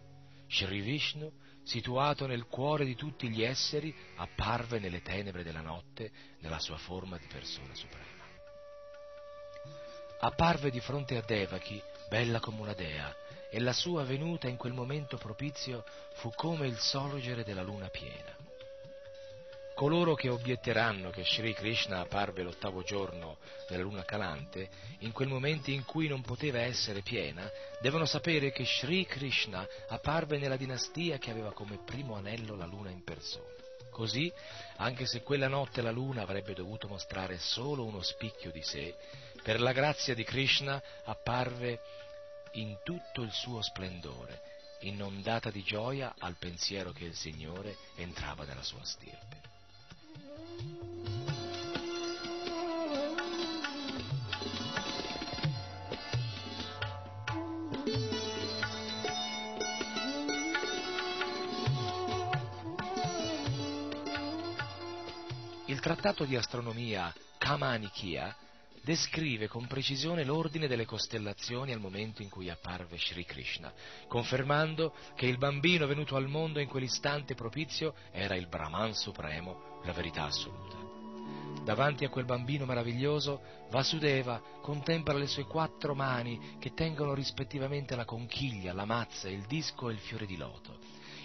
Sri 0.47 0.79
Vishnu, 0.79 1.29
situato 1.63 2.25
nel 2.25 2.45
cuore 2.45 2.85
di 2.85 2.95
tutti 2.95 3.29
gli 3.29 3.43
esseri, 3.43 3.93
apparve 4.15 4.79
nelle 4.79 5.01
tenebre 5.01 5.43
della 5.43 5.59
notte 5.59 6.11
nella 6.39 6.59
sua 6.59 6.77
forma 6.77 7.17
di 7.17 7.27
persona 7.27 7.75
suprema. 7.75 8.05
Apparve 10.19 10.71
di 10.71 10.79
fronte 10.79 11.17
a 11.17 11.21
Devaki, 11.21 11.79
bella 12.07 12.39
come 12.39 12.61
una 12.61 12.73
dea, 12.73 13.13
e 13.51 13.59
la 13.59 13.73
sua 13.73 14.05
venuta 14.05 14.47
in 14.47 14.55
quel 14.55 14.73
momento 14.73 15.17
propizio 15.17 15.83
fu 16.15 16.31
come 16.35 16.67
il 16.67 16.77
sorgere 16.77 17.43
della 17.43 17.63
luna 17.63 17.89
piena. 17.89 18.36
Coloro 19.77 20.15
che 20.15 20.29
obietteranno 20.29 21.11
che 21.11 21.23
Sri 21.23 21.53
Krishna 21.53 21.99
apparve 21.99 22.41
l'ottavo 22.41 22.81
giorno 22.81 23.37
della 23.69 23.83
luna 23.83 24.03
calante, 24.03 24.69
in 25.01 25.11
quel 25.11 25.27
momento 25.27 25.69
in 25.69 25.85
cui 25.85 26.07
non 26.07 26.21
poteva 26.21 26.61
essere 26.61 27.03
piena, 27.03 27.47
devono 27.79 28.07
sapere 28.07 28.51
che 28.51 28.65
Sri 28.65 29.05
Krishna 29.05 29.67
apparve 29.89 30.39
nella 30.39 30.57
dinastia 30.57 31.19
che 31.19 31.29
aveva 31.29 31.53
come 31.53 31.77
primo 31.85 32.15
anello 32.15 32.55
la 32.55 32.65
luna 32.65 32.89
in 32.89 33.03
persona. 33.03 33.45
Così, 33.91 34.33
anche 34.77 35.05
se 35.05 35.21
quella 35.21 35.47
notte 35.47 35.83
la 35.83 35.91
luna 35.91 36.23
avrebbe 36.23 36.55
dovuto 36.55 36.87
mostrare 36.87 37.37
solo 37.37 37.85
uno 37.85 38.01
spicchio 38.01 38.49
di 38.49 38.63
sé, 38.63 38.95
per 39.43 39.61
la 39.61 39.73
grazia 39.73 40.15
di 40.15 40.23
Krishna 40.23 40.81
apparve 41.03 41.81
in 42.53 42.79
tutto 42.83 43.21
il 43.21 43.31
suo 43.31 43.61
splendore, 43.61 44.41
inondata 44.79 45.51
di 45.51 45.61
gioia 45.61 46.15
al 46.17 46.35
pensiero 46.39 46.91
che 46.91 47.03
il 47.03 47.15
Signore 47.15 47.77
entrava 47.97 48.43
nella 48.43 48.63
sua 48.63 48.83
stirpe. 48.83 49.56
Il 65.69 65.83
trattato 65.83 66.25
di 66.25 66.35
astronomia 66.35 67.13
Kamanikya 67.37 68.35
descrive 68.81 69.49
con 69.49 69.67
precisione 69.67 70.23
l'ordine 70.23 70.67
delle 70.67 70.85
costellazioni 70.85 71.73
al 71.73 71.79
momento 71.79 72.21
in 72.21 72.29
cui 72.29 72.49
apparve 72.49 72.97
Sri 72.97 73.25
Krishna, 73.25 73.71
confermando 74.07 74.93
che 75.13 75.25
il 75.25 75.37
bambino 75.37 75.85
venuto 75.85 76.15
al 76.15 76.27
mondo 76.27 76.59
in 76.61 76.69
quell'istante 76.69 77.35
propizio 77.35 77.93
era 78.11 78.35
il 78.35 78.47
Brahman 78.47 78.93
supremo, 78.93 79.76
la 79.87 79.93
verità 79.93 80.25
assoluta. 80.25 80.75
Davanti 81.63 82.05
a 82.05 82.09
quel 82.09 82.25
bambino 82.25 82.65
meraviglioso, 82.65 83.41
Vasudeva 83.69 84.41
contempla 84.61 85.13
le 85.13 85.27
sue 85.27 85.45
quattro 85.45 85.93
mani 85.95 86.55
che 86.59 86.73
tengono 86.73 87.13
rispettivamente 87.13 87.95
la 87.95 88.05
conchiglia, 88.05 88.71
la 88.73 88.85
mazza, 88.85 89.27
il 89.27 89.45
disco 89.47 89.89
e 89.89 89.93
il 89.93 89.99
fiore 89.99 90.25
di 90.25 90.37
loto. 90.37 90.79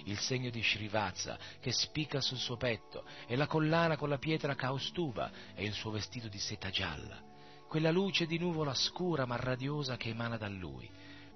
Il 0.07 0.19
segno 0.19 0.51
di 0.51 0.61
Srivatsa 0.61 1.39
che 1.61 1.71
spicca 1.71 2.21
sul 2.21 2.39
suo 2.39 2.57
petto 2.57 3.05
e 3.29 3.37
la 3.37 3.47
collana 3.47 3.97
con 3.97 4.09
la 4.09 4.19
pietra 4.19 4.57
Kaustuba 4.57 5.31
e 5.55 5.65
il 5.65 5.73
suo 5.73 5.93
vestito 5.93 6.27
di 6.27 6.39
seta 6.39 6.71
gialla. 6.71 7.21
Quella 7.69 7.93
luce 7.93 8.27
di 8.27 8.37
nuvola 8.37 8.75
scura 8.75 9.27
ma 9.27 9.37
radiosa 9.37 9.97
che 9.97 10.09
emana 10.09 10.37
da 10.37 10.49
lui, 10.49 10.91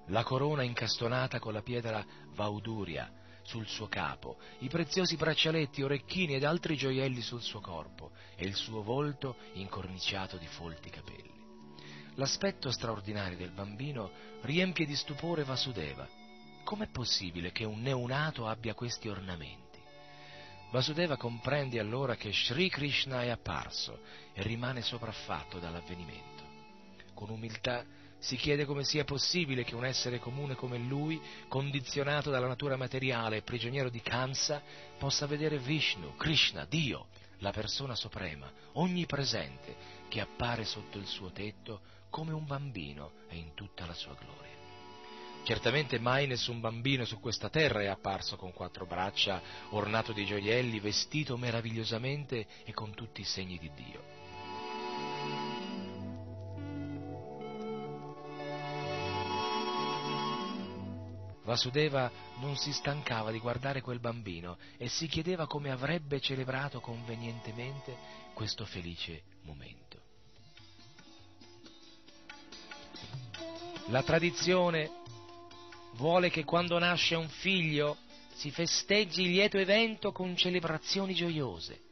la 0.07 0.23
corona 0.23 0.63
incastonata 0.63 1.39
con 1.39 1.53
la 1.53 1.61
pietra 1.61 2.05
Vauduria 2.35 3.16
sul 3.47 3.65
suo 3.65 3.87
capo, 3.87 4.37
i 4.59 4.67
preziosi 4.67 5.15
braccialetti, 5.15 5.81
orecchini 5.81 6.35
ed 6.35 6.43
altri 6.43 6.75
gioielli 6.75 7.21
sul 7.21 7.41
suo 7.41 7.61
corpo 7.61 8.11
e 8.35 8.45
il 8.45 8.55
suo 8.55 8.83
volto 8.83 9.37
incorniciato 9.53 10.35
di 10.35 10.47
folti 10.47 10.89
capelli. 10.89 11.33
L'aspetto 12.15 12.69
straordinario 12.71 13.37
del 13.37 13.51
bambino 13.51 14.11
riempie 14.41 14.85
di 14.85 14.95
stupore 14.97 15.45
Vasudeva. 15.45 16.05
Com'è 16.65 16.87
possibile 16.87 17.53
che 17.53 17.63
un 17.63 17.79
neonato 17.79 18.47
abbia 18.47 18.73
questi 18.73 19.07
ornamenti? 19.07 19.79
Vasudeva 20.71 21.15
comprende 21.15 21.79
allora 21.79 22.15
che 22.15 22.33
Sri 22.33 22.69
Krishna 22.69 23.23
è 23.23 23.29
apparso 23.29 24.01
e 24.33 24.41
rimane 24.41 24.81
sopraffatto 24.81 25.57
dall'avvenimento. 25.59 26.43
Con 27.13 27.29
umiltà 27.29 27.85
si 28.19 28.35
chiede 28.35 28.65
come 28.65 28.83
sia 28.83 29.03
possibile 29.03 29.63
che 29.63 29.75
un 29.75 29.85
essere 29.85 30.19
comune 30.19 30.55
come 30.55 30.77
lui, 30.77 31.21
condizionato 31.47 32.29
dalla 32.29 32.47
natura 32.47 32.75
materiale 32.75 33.37
e 33.37 33.41
prigioniero 33.41 33.89
di 33.89 34.01
Kamsa, 34.01 34.61
possa 34.97 35.27
vedere 35.27 35.59
Vishnu, 35.59 36.15
Krishna, 36.15 36.65
Dio, 36.65 37.07
la 37.39 37.51
persona 37.51 37.95
suprema, 37.95 38.51
onnipresente, 38.73 39.75
che 40.07 40.19
appare 40.19 40.65
sotto 40.65 40.97
il 40.97 41.05
suo 41.05 41.31
tetto 41.31 41.81
come 42.09 42.33
un 42.33 42.45
bambino 42.45 43.11
e 43.29 43.37
in 43.37 43.53
tutta 43.53 43.85
la 43.85 43.93
sua 43.93 44.15
gloria. 44.15 44.55
Certamente 45.43 45.97
mai 45.99 46.27
nessun 46.27 46.59
bambino 46.59 47.05
su 47.05 47.21
questa 47.21 47.49
terra 47.49 47.81
è 47.81 47.85
apparso 47.85 48.35
con 48.35 48.51
quattro 48.51 48.85
braccia, 48.85 49.41
ornato 49.69 50.11
di 50.11 50.25
gioielli, 50.25 50.81
vestito 50.81 51.37
meravigliosamente 51.37 52.45
e 52.65 52.73
con 52.73 52.93
tutti 52.93 53.21
i 53.21 53.25
segni 53.25 53.57
di 53.57 53.71
Dio. 53.73 55.46
Vasudeva 61.47 62.11
non 62.39 62.57
si 62.57 62.73
stancava 62.73 63.31
di 63.31 63.39
guardare 63.39 63.79
quel 63.79 64.01
bambino 64.01 64.57
e 64.75 64.89
si 64.89 65.07
chiedeva 65.07 65.47
come 65.47 65.71
avrebbe 65.71 66.19
celebrato 66.19 66.81
convenientemente 66.81 67.95
questo 68.33 68.65
felice 68.65 69.21
momento. 69.43 70.01
La 73.85 74.03
tradizione 74.03 74.91
vuole 75.93 76.29
che 76.29 76.43
quando 76.43 76.77
nasce 76.79 77.15
un 77.15 77.29
figlio 77.29 77.95
si 78.33 78.51
festeggi 78.51 79.21
il 79.21 79.29
lieto 79.29 79.57
evento 79.57 80.11
con 80.11 80.35
celebrazioni 80.35 81.13
gioiose. 81.13 81.83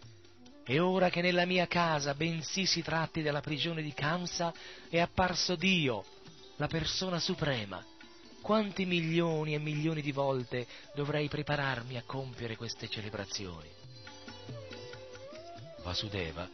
E 0.65 0.79
ora 0.79 1.09
che 1.09 1.21
nella 1.21 1.45
mia 1.45 1.65
casa, 1.65 2.13
bensì 2.13 2.65
si 2.65 2.81
tratti 2.81 3.21
della 3.21 3.39
prigione 3.39 3.81
di 3.81 3.93
Kamsa, 3.93 4.53
è 4.89 4.99
apparso 4.99 5.55
Dio, 5.55 6.03
la 6.57 6.67
persona 6.67 7.19
suprema, 7.19 7.81
quanti 8.45 8.85
milioni 8.85 9.55
e 9.55 9.57
milioni 9.57 10.03
di 10.03 10.11
volte 10.11 10.67
dovrei 10.93 11.27
prepararmi 11.27 11.97
a 11.97 12.03
compiere 12.05 12.55
queste 12.55 12.87
celebrazioni? 12.87 13.67
Vasudeva, 15.81 16.47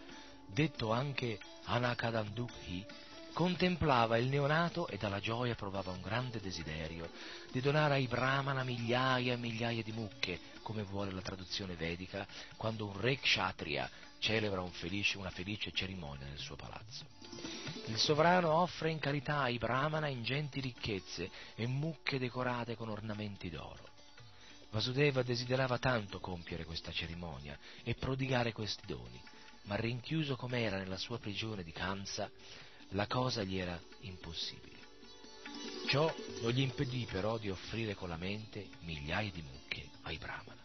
detto 0.45 0.93
anche 0.93 1.37
Anakadandukhi, 1.65 2.85
contemplava 3.33 4.15
il 4.15 4.27
neonato 4.27 4.87
e 4.87 4.95
dalla 4.95 5.19
gioia 5.19 5.53
provava 5.55 5.91
un 5.91 5.99
grande 5.99 6.39
desiderio 6.39 7.09
di 7.51 7.59
donare 7.59 7.95
ai 7.95 8.07
brahmana 8.07 8.63
migliaia 8.63 9.33
e 9.33 9.37
migliaia 9.37 9.83
di 9.83 9.91
mucche, 9.91 10.39
come 10.61 10.83
vuole 10.83 11.11
la 11.11 11.19
traduzione 11.19 11.75
vedica, 11.75 12.25
quando 12.55 12.85
un 12.85 12.97
re 13.01 13.19
kshatriya 13.19 13.89
celebra 14.19 14.61
un 14.61 14.71
felice, 14.71 15.17
una 15.17 15.29
felice 15.29 15.73
cerimonia 15.73 16.25
nel 16.25 16.39
suo 16.39 16.55
palazzo. 16.55 17.20
Il 17.85 17.97
sovrano 17.97 18.51
offre 18.51 18.89
in 18.89 18.99
carità 18.99 19.41
ai 19.41 19.57
brahmana 19.57 20.07
ingenti 20.07 20.59
ricchezze 20.59 21.29
e 21.55 21.67
mucche 21.67 22.19
decorate 22.19 22.75
con 22.75 22.89
ornamenti 22.89 23.49
d'oro. 23.49 23.89
Vasudeva 24.69 25.23
desiderava 25.23 25.77
tanto 25.77 26.19
compiere 26.19 26.63
questa 26.63 26.91
cerimonia 26.91 27.57
e 27.83 27.95
prodigare 27.95 28.53
questi 28.53 28.85
doni, 28.85 29.21
ma 29.63 29.75
rinchiuso 29.75 30.37
com'era 30.37 30.77
nella 30.77 30.97
sua 30.97 31.19
prigione 31.19 31.63
di 31.63 31.73
Kamsa, 31.73 32.29
la 32.89 33.07
cosa 33.07 33.43
gli 33.43 33.57
era 33.57 33.77
impossibile. 34.01 34.79
Ciò 35.87 36.13
non 36.41 36.51
gli 36.51 36.61
impedì 36.61 37.05
però 37.09 37.37
di 37.37 37.49
offrire 37.49 37.95
con 37.95 38.07
la 38.07 38.17
mente 38.17 38.69
migliaia 38.81 39.31
di 39.31 39.41
mucche 39.41 39.89
ai 40.03 40.17
brahmana. 40.17 40.60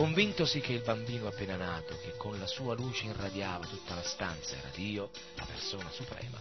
Convintosi 0.00 0.60
che 0.60 0.72
il 0.72 0.80
bambino 0.80 1.26
appena 1.26 1.56
nato, 1.56 1.98
che 1.98 2.16
con 2.16 2.38
la 2.38 2.46
sua 2.46 2.74
luce 2.74 3.04
irradiava 3.04 3.66
tutta 3.66 3.94
la 3.94 4.02
stanza, 4.02 4.56
era 4.56 4.70
Dio, 4.70 5.10
la 5.34 5.44
persona 5.44 5.90
suprema, 5.90 6.38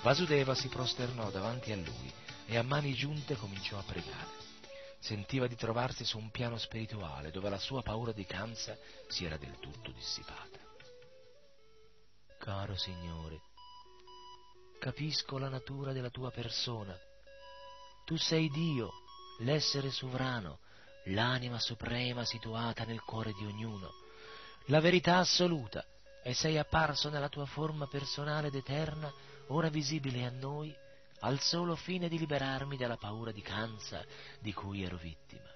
Vasudeva 0.00 0.54
si 0.54 0.68
prosternò 0.68 1.28
davanti 1.28 1.72
a 1.72 1.76
lui 1.76 2.12
e 2.46 2.56
a 2.56 2.62
mani 2.62 2.94
giunte 2.94 3.34
cominciò 3.34 3.78
a 3.78 3.82
pregare. 3.82 4.28
Sentiva 5.00 5.48
di 5.48 5.56
trovarsi 5.56 6.04
su 6.04 6.18
un 6.18 6.30
piano 6.30 6.56
spirituale 6.56 7.32
dove 7.32 7.50
la 7.50 7.58
sua 7.58 7.82
paura 7.82 8.12
di 8.12 8.24
Kamsa 8.24 8.78
si 9.08 9.24
era 9.24 9.36
del 9.36 9.58
tutto 9.58 9.90
dissipata. 9.90 10.60
Caro 12.38 12.76
Signore, 12.76 13.40
capisco 14.78 15.36
la 15.36 15.48
natura 15.48 15.92
della 15.92 16.10
tua 16.10 16.30
persona. 16.30 16.96
Tu 18.04 18.16
sei 18.16 18.48
Dio, 18.50 18.92
l'essere 19.40 19.90
sovrano, 19.90 20.60
l'anima 21.12 21.58
suprema 21.58 22.24
situata 22.24 22.84
nel 22.84 23.02
cuore 23.02 23.32
di 23.32 23.44
ognuno, 23.44 23.90
la 24.66 24.80
verità 24.80 25.18
assoluta, 25.18 25.84
e 26.22 26.34
sei 26.34 26.58
apparso 26.58 27.08
nella 27.08 27.28
tua 27.28 27.46
forma 27.46 27.86
personale 27.86 28.48
ed 28.48 28.54
eterna, 28.54 29.12
ora 29.48 29.68
visibile 29.68 30.24
a 30.24 30.30
noi, 30.30 30.74
al 31.20 31.40
solo 31.40 31.76
fine 31.76 32.08
di 32.08 32.18
liberarmi 32.18 32.76
dalla 32.76 32.96
paura 32.96 33.32
di 33.32 33.42
Kansa 33.42 34.04
di 34.40 34.52
cui 34.52 34.82
ero 34.82 34.96
vittima. 34.96 35.48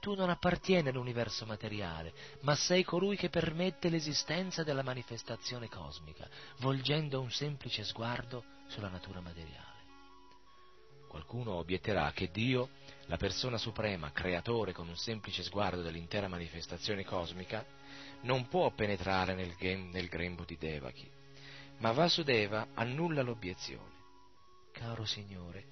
Tu 0.00 0.14
non 0.14 0.30
appartieni 0.30 0.88
all'universo 0.88 1.44
materiale, 1.44 2.12
ma 2.42 2.54
sei 2.54 2.84
colui 2.84 3.16
che 3.16 3.30
permette 3.30 3.88
l'esistenza 3.88 4.62
della 4.62 4.82
manifestazione 4.82 5.68
cosmica, 5.68 6.28
volgendo 6.58 7.20
un 7.20 7.30
semplice 7.30 7.82
sguardo 7.82 8.44
sulla 8.68 8.88
natura 8.88 9.20
materiale. 9.20 9.67
Qualcuno 11.08 11.54
obietterà 11.54 12.12
che 12.12 12.30
Dio, 12.30 12.68
la 13.06 13.16
persona 13.16 13.58
suprema, 13.58 14.12
creatore 14.12 14.72
con 14.72 14.86
un 14.86 14.96
semplice 14.96 15.42
sguardo 15.42 15.82
dell'intera 15.82 16.28
manifestazione 16.28 17.04
cosmica, 17.04 17.64
non 18.22 18.46
può 18.48 18.70
penetrare 18.70 19.34
nel, 19.34 19.56
nel 19.58 20.08
grembo 20.08 20.44
di 20.44 20.56
Devaki. 20.56 21.10
Ma 21.78 21.92
Vasudeva 21.92 22.68
annulla 22.74 23.22
l'obiezione. 23.22 23.96
Caro 24.72 25.04
Signore, 25.04 25.64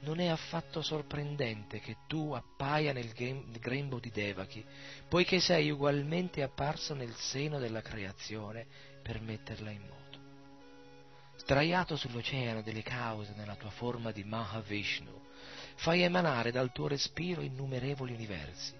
non 0.00 0.18
è 0.18 0.28
affatto 0.28 0.80
sorprendente 0.80 1.80
che 1.80 1.98
tu 2.06 2.32
appaia 2.32 2.92
nel 2.92 3.12
grembo 3.12 3.98
di 3.98 4.10
Devaki, 4.10 4.64
poiché 5.08 5.40
sei 5.40 5.70
ugualmente 5.70 6.42
apparso 6.42 6.94
nel 6.94 7.14
seno 7.14 7.58
della 7.58 7.82
creazione 7.82 8.66
per 9.02 9.20
metterla 9.20 9.70
in 9.70 9.80
moto. 9.82 9.99
Sdraiato 11.40 11.96
sull'oceano 11.96 12.60
delle 12.60 12.82
cause 12.82 13.32
nella 13.34 13.56
tua 13.56 13.70
forma 13.70 14.12
di 14.12 14.24
Mahavishnu, 14.24 15.22
fai 15.76 16.02
emanare 16.02 16.52
dal 16.52 16.70
tuo 16.70 16.86
respiro 16.86 17.40
innumerevoli 17.40 18.12
universi. 18.12 18.74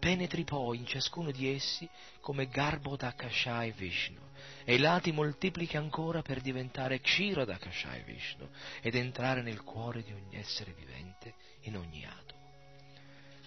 Penetri 0.00 0.42
poi 0.42 0.78
in 0.78 0.86
ciascuno 0.86 1.30
di 1.30 1.48
essi 1.54 1.88
come 2.20 2.48
Garbhodakashai 2.48 3.70
Vishnu, 3.70 4.20
e 4.64 4.80
là 4.80 4.98
ti 4.98 5.12
moltiplichi 5.12 5.76
ancora 5.76 6.22
per 6.22 6.40
diventare 6.40 7.00
Kshirodakashai 7.00 8.02
Vishnu 8.02 8.48
ed 8.80 8.96
entrare 8.96 9.40
nel 9.40 9.62
cuore 9.62 10.02
di 10.02 10.12
ogni 10.12 10.36
essere 10.36 10.72
vivente 10.72 11.34
in 11.62 11.76
ogni 11.76 12.04
atomo. 12.04 12.40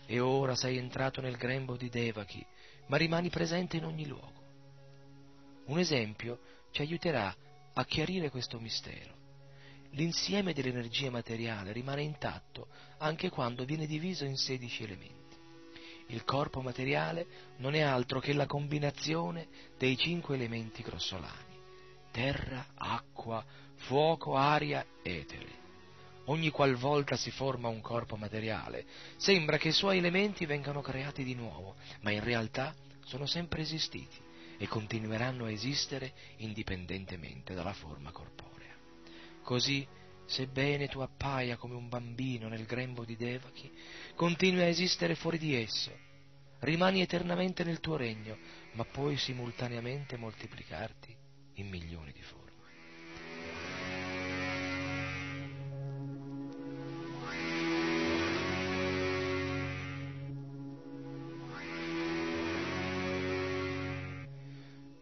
E 0.05 0.19
ora 0.21 0.55
sei 0.55 0.77
entrato 0.77 1.19
nel 1.19 1.35
grembo 1.35 1.75
di 1.75 1.89
Devaki, 1.89 2.43
ma 2.87 2.95
rimani 2.95 3.29
presente 3.29 3.75
in 3.75 3.83
ogni 3.83 4.07
luogo. 4.07 4.43
Un 5.65 5.77
esempio 5.77 6.39
ci 6.71 6.81
aiuterà 6.81 7.35
a 7.75 7.85
chiarire 7.85 8.29
questo 8.29 8.59
mistero. 8.59 9.23
L'insieme 9.91 10.53
dell'energia 10.53 11.09
materiale 11.09 11.71
rimane 11.71 12.01
intatto 12.01 12.67
anche 12.97 13.29
quando 13.29 13.63
viene 13.63 13.85
diviso 13.85 14.25
in 14.25 14.35
sedici 14.35 14.83
elementi. 14.83 15.23
Il 16.07 16.23
corpo 16.23 16.61
materiale 16.61 17.25
non 17.57 17.73
è 17.73 17.81
altro 17.81 18.19
che 18.19 18.33
la 18.33 18.45
combinazione 18.45 19.47
dei 19.77 19.97
cinque 19.97 20.35
elementi 20.35 20.83
grossolani, 20.83 21.57
terra, 22.11 22.67
acqua, 22.75 23.43
fuoco, 23.75 24.35
aria, 24.35 24.85
etere. 25.01 25.63
Ogni 26.25 26.49
qualvolta 26.49 27.15
si 27.15 27.31
forma 27.31 27.67
un 27.67 27.81
corpo 27.81 28.15
materiale, 28.15 28.85
sembra 29.17 29.57
che 29.57 29.69
i 29.69 29.73
suoi 29.73 29.97
elementi 29.97 30.45
vengano 30.45 30.81
creati 30.81 31.23
di 31.23 31.35
nuovo, 31.35 31.75
ma 32.01 32.11
in 32.11 32.23
realtà 32.23 32.73
sono 33.05 33.25
sempre 33.25 33.61
esistiti 33.61 34.24
e 34.57 34.67
continueranno 34.67 35.45
a 35.45 35.51
esistere 35.51 36.13
indipendentemente 36.37 37.53
dalla 37.53 37.73
forma 37.73 38.11
corporea. 38.11 38.75
Così, 39.41 39.87
sebbene 40.25 40.87
tu 40.87 40.99
appaia 40.99 41.57
come 41.57 41.75
un 41.75 41.87
bambino 41.87 42.47
nel 42.47 42.65
grembo 42.65 43.05
di 43.05 43.15
Devaki, 43.15 43.71
continui 44.15 44.61
a 44.61 44.67
esistere 44.67 45.15
fuori 45.15 45.37
di 45.37 45.55
esso, 45.55 45.91
rimani 46.59 47.01
eternamente 47.01 47.63
nel 47.63 47.79
tuo 47.79 47.95
regno, 47.95 48.37
ma 48.73 48.85
puoi 48.85 49.17
simultaneamente 49.17 50.17
moltiplicarti 50.17 51.15
in 51.55 51.69
milioni 51.69 52.11
di 52.11 52.21
forme. 52.21 52.44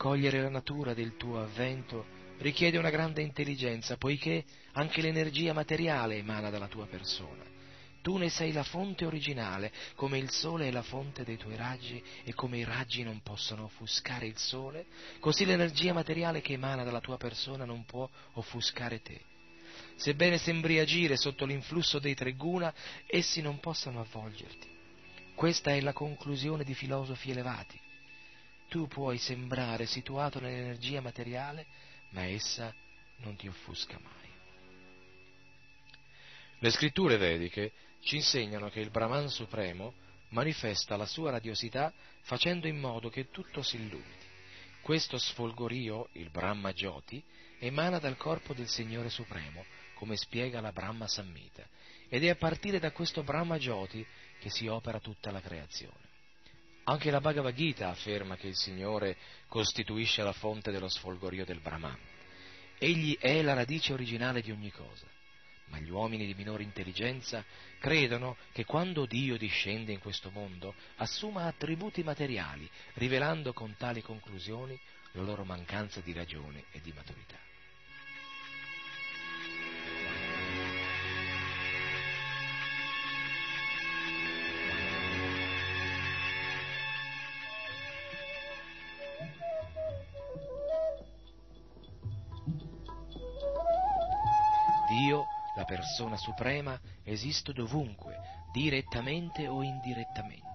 Cogliere 0.03 0.41
la 0.41 0.49
natura 0.49 0.93
del 0.93 1.15
tuo 1.15 1.41
avvento 1.41 2.05
richiede 2.39 2.77
una 2.77 2.89
grande 2.89 3.21
intelligenza, 3.21 3.95
poiché 3.95 4.43
anche 4.73 5.01
l'energia 5.01 5.53
materiale 5.53 6.17
emana 6.17 6.49
dalla 6.49 6.67
tua 6.67 6.87
persona. 6.87 7.41
Tu 8.01 8.17
ne 8.17 8.27
sei 8.27 8.51
la 8.51 8.63
fonte 8.63 9.05
originale, 9.05 9.71
come 9.95 10.17
il 10.17 10.29
sole 10.29 10.67
è 10.67 10.71
la 10.71 10.81
fonte 10.81 11.23
dei 11.23 11.37
tuoi 11.37 11.55
raggi 11.55 12.03
e 12.25 12.33
come 12.33 12.57
i 12.57 12.65
raggi 12.65 13.01
non 13.03 13.21
possono 13.21 13.63
offuscare 13.63 14.25
il 14.25 14.37
sole, 14.37 14.87
così 15.21 15.45
l'energia 15.45 15.93
materiale 15.93 16.41
che 16.41 16.51
emana 16.51 16.83
dalla 16.83 16.99
tua 16.99 17.15
persona 17.15 17.63
non 17.63 17.85
può 17.85 18.05
offuscare 18.33 19.01
te. 19.01 19.21
Sebbene 19.95 20.37
sembri 20.37 20.79
agire 20.79 21.15
sotto 21.15 21.45
l'influsso 21.45 21.99
dei 21.99 22.13
tre 22.13 22.33
guna, 22.33 22.73
essi 23.07 23.41
non 23.41 23.61
possono 23.61 24.01
avvolgerti. 24.01 24.67
Questa 25.33 25.71
è 25.71 25.79
la 25.79 25.93
conclusione 25.93 26.65
di 26.65 26.73
filosofi 26.73 27.31
elevati. 27.31 27.79
Tu 28.73 28.87
puoi 28.87 29.19
sembrare 29.19 29.85
situato 29.85 30.39
nell'energia 30.39 30.99
materiale, 30.99 31.67
ma 32.09 32.25
essa 32.25 32.73
non 33.17 33.35
ti 33.35 33.47
offusca 33.47 33.99
mai. 34.01 34.31
Le 36.57 36.71
scritture 36.71 37.17
vediche 37.17 37.71
ci 37.99 38.15
insegnano 38.15 38.71
che 38.71 38.79
il 38.79 38.89
Brahman 38.89 39.29
Supremo 39.29 39.93
manifesta 40.29 40.97
la 40.97 41.05
sua 41.05 41.29
radiosità 41.29 41.93
facendo 42.21 42.65
in 42.65 42.79
modo 42.79 43.09
che 43.09 43.29
tutto 43.29 43.61
si 43.61 43.75
illumini. 43.75 44.25
Questo 44.81 45.19
sfolgorio, 45.19 46.09
il 46.13 46.31
Brahma 46.31 46.73
Jyoti, 46.73 47.23
emana 47.59 47.99
dal 47.99 48.17
corpo 48.17 48.55
del 48.55 48.69
Signore 48.69 49.11
Supremo, 49.11 49.63
come 49.93 50.17
spiega 50.17 50.61
la 50.61 50.71
Brahma 50.71 51.07
Sammita, 51.07 51.63
ed 52.09 52.23
è 52.23 52.29
a 52.29 52.35
partire 52.35 52.79
da 52.79 52.91
questo 52.91 53.21
Brahma 53.21 53.59
Jyoti 53.59 54.03
che 54.39 54.49
si 54.49 54.65
opera 54.65 54.99
tutta 54.99 55.29
la 55.29 55.41
creazione. 55.41 56.02
Anche 56.85 57.11
la 57.11 57.21
Bhagavad 57.21 57.55
Gita 57.55 57.89
afferma 57.89 58.35
che 58.35 58.47
il 58.47 58.57
Signore 58.57 59.15
costituisce 59.47 60.21
la 60.21 60.33
fonte 60.33 60.69
dello 60.69 60.89
sfolgorio 60.89 61.45
del 61.45 61.61
Brahman. 61.61 61.97
Egli 62.77 63.17
è 63.17 63.41
la 63.41 63.53
radice 63.53 63.93
originale 63.93 64.41
di 64.41 64.51
ogni 64.51 64.69
cosa. 64.69 65.07
Ma 65.67 65.79
gli 65.79 65.89
uomini 65.89 66.25
di 66.25 66.33
minore 66.33 66.63
intelligenza 66.63 67.45
credono 67.79 68.35
che 68.51 68.65
quando 68.65 69.05
Dio 69.05 69.37
discende 69.37 69.93
in 69.93 69.99
questo 69.99 70.29
mondo 70.29 70.75
assuma 70.97 71.45
attributi 71.45 72.03
materiali, 72.03 72.69
rivelando 72.95 73.53
con 73.53 73.75
tali 73.77 74.01
conclusioni 74.01 74.77
la 75.13 75.21
loro 75.21 75.45
mancanza 75.45 76.01
di 76.01 76.11
ragione 76.11 76.65
e 76.71 76.81
di 76.81 76.91
maturità. 76.91 77.42
La 95.55 95.65
persona 95.65 96.17
suprema, 96.17 96.79
esiste 97.03 97.53
dovunque, 97.53 98.17
direttamente 98.51 99.47
o 99.47 99.61
indirettamente. 99.61 100.53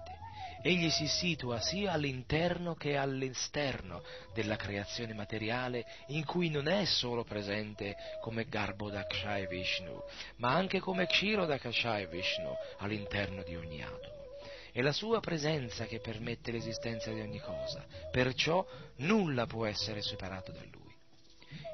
Egli 0.61 0.89
si 0.89 1.07
situa 1.07 1.61
sia 1.61 1.93
all'interno 1.93 2.75
che 2.75 2.97
all'esterno 2.97 4.03
della 4.33 4.57
creazione 4.57 5.13
materiale 5.13 5.85
in 6.07 6.25
cui 6.25 6.49
non 6.49 6.67
è 6.67 6.83
solo 6.83 7.23
presente 7.23 7.95
come 8.19 8.45
Garbhodakshaya 8.45 9.47
Vishnu, 9.47 10.03
ma 10.37 10.53
anche 10.53 10.81
come 10.81 11.07
Kshirodakshaya 11.07 12.07
Vishnu 12.07 12.53
all'interno 12.79 13.41
di 13.43 13.55
ogni 13.55 13.81
atomo. 13.81 14.17
È 14.73 14.81
la 14.81 14.91
sua 14.91 15.21
presenza 15.21 15.85
che 15.85 15.99
permette 15.99 16.51
l'esistenza 16.51 17.11
di 17.11 17.21
ogni 17.21 17.39
cosa, 17.39 17.85
perciò 18.11 18.65
nulla 18.97 19.45
può 19.45 19.65
essere 19.65 20.01
superato 20.01 20.51
da 20.51 20.61
lui. 20.71 20.88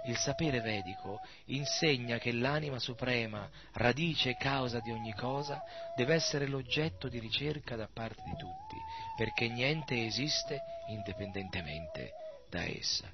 Il 0.07 0.17
sapere 0.17 0.61
vedico 0.61 1.19
insegna 1.45 2.19
che 2.19 2.31
l'anima 2.31 2.77
suprema, 2.77 3.49
radice 3.73 4.31
e 4.31 4.35
causa 4.35 4.79
di 4.79 4.91
ogni 4.91 5.13
cosa, 5.13 5.63
deve 5.95 6.13
essere 6.13 6.45
l'oggetto 6.47 7.07
di 7.07 7.17
ricerca 7.17 7.75
da 7.75 7.89
parte 7.91 8.21
di 8.23 8.35
tutti, 8.37 8.75
perché 9.15 9.47
niente 9.47 10.05
esiste 10.05 10.61
indipendentemente 10.89 12.11
da 12.49 12.63
essa. 12.63 13.09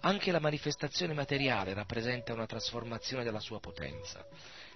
Anche 0.00 0.30
la 0.30 0.38
manifestazione 0.38 1.14
materiale 1.14 1.72
rappresenta 1.72 2.34
una 2.34 2.46
trasformazione 2.46 3.24
della 3.24 3.40
sua 3.40 3.58
potenza. 3.58 4.24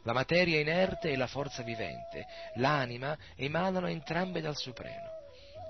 La 0.04 0.12
materia 0.14 0.58
inerte 0.58 1.10
e 1.10 1.16
la 1.16 1.28
forza 1.28 1.62
vivente, 1.62 2.26
l'anima, 2.54 3.16
emanano 3.36 3.86
entrambe 3.88 4.40
dal 4.40 4.56
Supremo. 4.56 5.21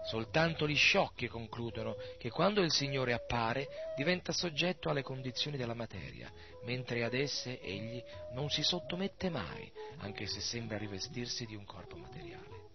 Soltanto 0.04 0.66
gli 0.66 0.76
sciocchi 0.76 1.28
concludono 1.28 1.96
che 2.18 2.30
quando 2.30 2.60
il 2.62 2.72
Signore 2.72 3.12
appare 3.12 3.92
diventa 3.94 4.32
soggetto 4.32 4.90
alle 4.90 5.02
condizioni 5.02 5.56
della 5.56 5.74
materia, 5.74 6.30
mentre 6.64 7.04
ad 7.04 7.14
esse 7.14 7.60
egli 7.60 8.02
non 8.32 8.50
si 8.50 8.62
sottomette 8.62 9.30
mai, 9.30 9.70
anche 9.98 10.26
se 10.26 10.40
sembra 10.40 10.76
rivestirsi 10.76 11.46
di 11.46 11.54
un 11.54 11.64
corpo 11.64 11.96
materiale. 11.96 12.70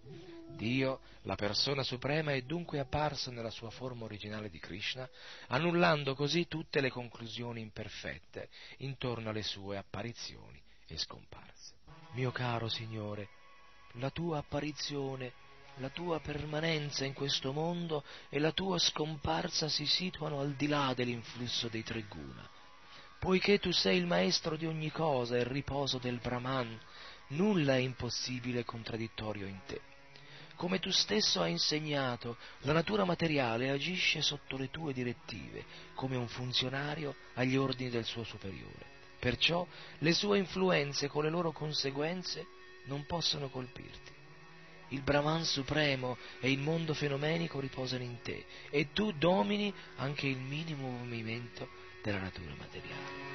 Dio, 0.58 1.02
la 1.24 1.36
persona 1.36 1.84
suprema, 1.84 2.34
è 2.34 2.42
dunque 2.42 2.80
apparso 2.80 3.30
nella 3.30 3.52
sua 3.52 3.70
forma 3.70 4.06
originale 4.06 4.50
di 4.50 4.60
Krishna, 4.60 5.08
annullando 5.48 6.16
così 6.16 6.48
tutte 6.48 6.82
le 6.82 6.90
conclusioni 6.90 7.62
imperfette 7.62 8.50
intorno 8.78 9.30
alle 9.30 9.44
sue 9.44 9.78
apparizioni 9.78 10.60
e 10.88 10.98
scomparse. 10.98 11.76
Mio 12.14 12.32
caro 12.32 12.70
Signore, 12.70 13.28
la 13.94 14.10
tua 14.10 14.40
apparizione 14.40 15.46
la 15.80 15.90
tua 15.90 16.20
permanenza 16.20 17.06
in 17.06 17.14
questo 17.14 17.52
mondo 17.52 18.04
e 18.30 18.40
la 18.40 18.52
tua 18.52 18.80
scomparsa 18.80 19.68
si 19.68 19.86
situano 19.86 20.40
al 20.40 20.54
di 20.54 20.68
là 20.68 20.94
dell'influsso 20.96 21.68
dei 21.68 21.84
tre 21.84 22.04
guna. 22.08 22.48
Poiché 23.20 23.60
tu 23.60 23.72
sei 23.72 23.98
il 23.98 24.06
maestro 24.06 24.56
di 24.56 24.66
ogni 24.66 24.92
cosa 24.92 25.36
e 25.36 25.40
il 25.40 25.46
riposo 25.46 25.98
del 25.98 26.20
Brahman, 26.20 26.80
nulla 27.30 27.76
è 27.76 27.80
impossibile 27.80 28.60
e 28.60 28.66
contraddittorio 28.66 29.48
in 29.48 29.60
te. 29.66 29.82
Come 30.56 30.80
tu 30.80 30.90
stesso 30.92 31.42
hai 31.42 31.52
insegnato, 31.52 32.38
la 32.62 32.74
natura 32.74 33.06
materiale 33.06 33.70
agisce 33.70 34.24
sotto 34.24 34.58
le 34.58 34.72
tue 34.72 34.94
direttive, 34.94 35.64
come 35.94 36.16
un 36.16 36.28
funzionario 36.28 37.16
agli 37.36 37.56
ordini 37.56 37.92
del 37.92 38.06
suo 38.06 38.24
superiore. 38.24 38.96
Perciò 39.20 39.66
le 40.00 40.14
sue 40.14 40.40
influenze 40.40 41.08
con 41.08 41.24
le 41.24 41.30
loro 41.30 41.52
conseguenze 41.52 42.46
non 42.86 43.06
possono 43.06 43.50
colpirti 43.50 44.17
il 44.90 45.02
Brahman 45.02 45.44
supremo 45.44 46.18
e 46.40 46.52
il 46.52 46.60
mondo 46.60 46.94
fenomenico 46.94 47.60
riposano 47.60 48.04
in 48.04 48.22
te 48.22 48.46
e 48.70 48.92
tu 48.94 49.12
domini 49.12 49.74
anche 49.98 50.28
il 50.28 50.38
minimo 50.38 50.90
movimento 50.90 51.68
della 52.02 52.20
natura 52.20 52.54
materiale. 52.58 53.26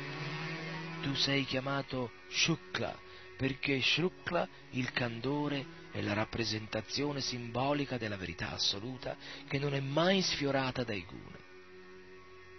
Tu 1.03 1.15
sei 1.15 1.45
chiamato 1.45 2.13
Shukla 2.29 2.97
perché 3.37 3.81
Shukla, 3.81 4.49
il 4.71 4.93
candore, 4.93 5.81
è 5.91 6.01
la 6.01 6.13
rappresentazione 6.13 7.21
simbolica 7.21 7.99
della 7.99 8.17
verità 8.17 8.53
assoluta 8.53 9.17
che 9.49 9.59
non 9.59 9.75
è 9.75 9.81
mai 9.81 10.23
sfiorata 10.23 10.85
dai 10.85 11.05
guna. 11.05 11.41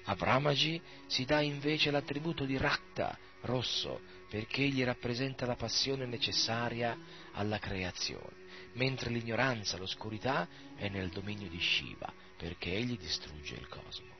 A 0.05 0.15
Brahmaji 0.15 0.81
si 1.07 1.23
dà 1.23 1.39
invece 1.39 1.89
l'attributo 1.89 2.43
di 2.43 2.57
Rakta, 2.57 3.17
rosso, 3.41 4.01
perché 4.29 4.63
egli 4.63 4.83
rappresenta 4.83 5.45
la 5.45 5.55
passione 5.55 6.05
necessaria 6.05 6.97
alla 7.31 7.59
creazione 7.59 8.42
mentre 8.73 9.09
l'ignoranza, 9.09 9.77
l'oscurità 9.77 10.47
è 10.75 10.89
nel 10.89 11.09
dominio 11.09 11.49
di 11.49 11.59
Shiva, 11.59 12.11
perché 12.37 12.73
egli 12.73 12.97
distrugge 12.97 13.55
il 13.55 13.67
cosmo. 13.67 14.11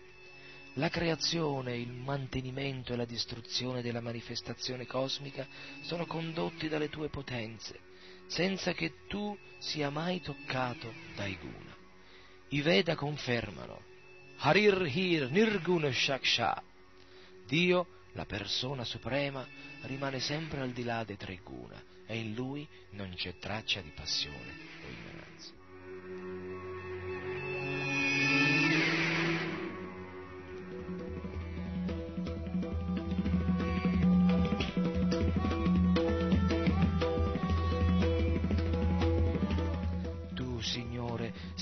La 0.76 0.90
creazione, 0.90 1.78
il 1.78 1.92
mantenimento 1.92 2.94
e 2.94 2.96
la 2.96 3.06
distruzione 3.06 3.82
della 3.82 4.02
manifestazione 4.02 4.88
cosmica 4.88 5.48
sono 5.82 6.06
condotti 6.06 6.68
dalle 6.68 6.90
tue 6.90 7.10
potenze, 7.10 7.80
senza 8.28 8.74
che 8.74 9.06
tu 9.08 9.38
sia 9.60 9.90
mai 9.90 10.20
toccato 10.20 10.92
dai 11.16 11.38
guna. 11.40 11.76
I 12.50 12.62
Veda 12.62 12.96
confermano 12.96 13.82
Harir 14.38 14.82
Hir 14.86 15.30
Nirguna 15.30 15.92
Shaksha. 15.92 16.62
Dio, 17.46 18.02
la 18.14 18.26
persona 18.26 18.84
suprema, 18.84 19.46
rimane 19.82 20.20
sempre 20.20 20.62
al 20.62 20.72
di 20.72 20.84
là 20.84 21.04
dei 21.04 21.18
tre 21.18 21.40
guna 21.44 21.92
e 22.06 22.18
in 22.18 22.34
lui 22.34 22.68
non 22.92 23.14
c'è 23.16 23.38
traccia 23.38 23.82
di 23.82 23.92
passione 23.96 24.52
o 24.84 24.90
ignoranza. 24.90 25.23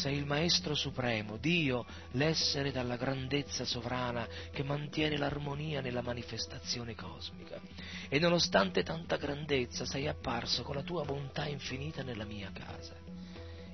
Sei 0.01 0.17
il 0.17 0.25
Maestro 0.25 0.73
Supremo, 0.73 1.37
Dio, 1.37 1.85
l'essere 2.13 2.71
dalla 2.71 2.95
grandezza 2.95 3.65
sovrana 3.65 4.27
che 4.51 4.63
mantiene 4.63 5.15
l'armonia 5.15 5.79
nella 5.79 6.01
manifestazione 6.01 6.95
cosmica. 6.95 7.61
E 8.09 8.17
nonostante 8.17 8.81
tanta 8.81 9.17
grandezza 9.17 9.85
sei 9.85 10.07
apparso 10.07 10.63
con 10.63 10.73
la 10.73 10.81
tua 10.81 11.05
bontà 11.05 11.45
infinita 11.45 12.01
nella 12.01 12.25
mia 12.25 12.49
casa. 12.51 12.95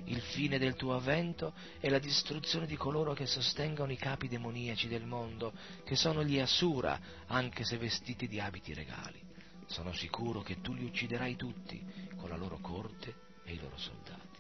Il 0.04 0.20
fine 0.20 0.58
del 0.58 0.76
tuo 0.76 0.96
avvento 0.96 1.54
è 1.80 1.88
la 1.88 2.00
distruzione 2.00 2.66
di 2.66 2.76
coloro 2.76 3.14
che 3.14 3.26
sostengono 3.26 3.94
i 3.94 3.98
capi 3.98 4.28
demoniaci 4.28 4.90
del 4.90 5.06
mondo, 5.06 5.54
che 5.86 5.96
sono 5.96 6.26
gli 6.26 6.40
Asura, 6.40 7.00
anche 7.28 7.64
se 7.64 7.78
vestiti 7.78 8.28
di 8.28 8.42
abiti 8.42 8.74
regali. 8.74 9.24
sono 9.68 9.94
sicuro 9.94 10.42
che 10.42 10.60
tu 10.60 10.74
li 10.74 10.84
ucciderai 10.84 11.38
tutti 11.38 11.82
con 12.18 12.28
la 12.28 12.36
loro 12.36 12.58
corte 12.60 13.16
e 13.46 13.54
i 13.54 13.60
loro 13.60 13.78
soldati. 13.78 14.37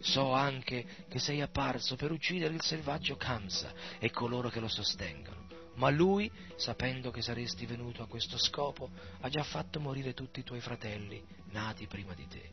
So 0.00 0.32
anche 0.32 0.86
che 1.08 1.18
sei 1.18 1.42
apparso 1.42 1.94
per 1.94 2.10
uccidere 2.10 2.54
il 2.54 2.62
selvaggio 2.62 3.16
Kamsa 3.16 3.72
e 3.98 4.10
coloro 4.10 4.48
che 4.48 4.60
lo 4.60 4.68
sostengono, 4.68 5.46
ma 5.74 5.90
lui, 5.90 6.30
sapendo 6.56 7.10
che 7.10 7.22
saresti 7.22 7.66
venuto 7.66 8.02
a 8.02 8.06
questo 8.06 8.38
scopo, 8.38 8.90
ha 9.20 9.28
già 9.28 9.42
fatto 9.42 9.78
morire 9.78 10.14
tutti 10.14 10.40
i 10.40 10.44
tuoi 10.44 10.60
fratelli 10.60 11.22
nati 11.50 11.86
prima 11.86 12.14
di 12.14 12.26
te. 12.26 12.50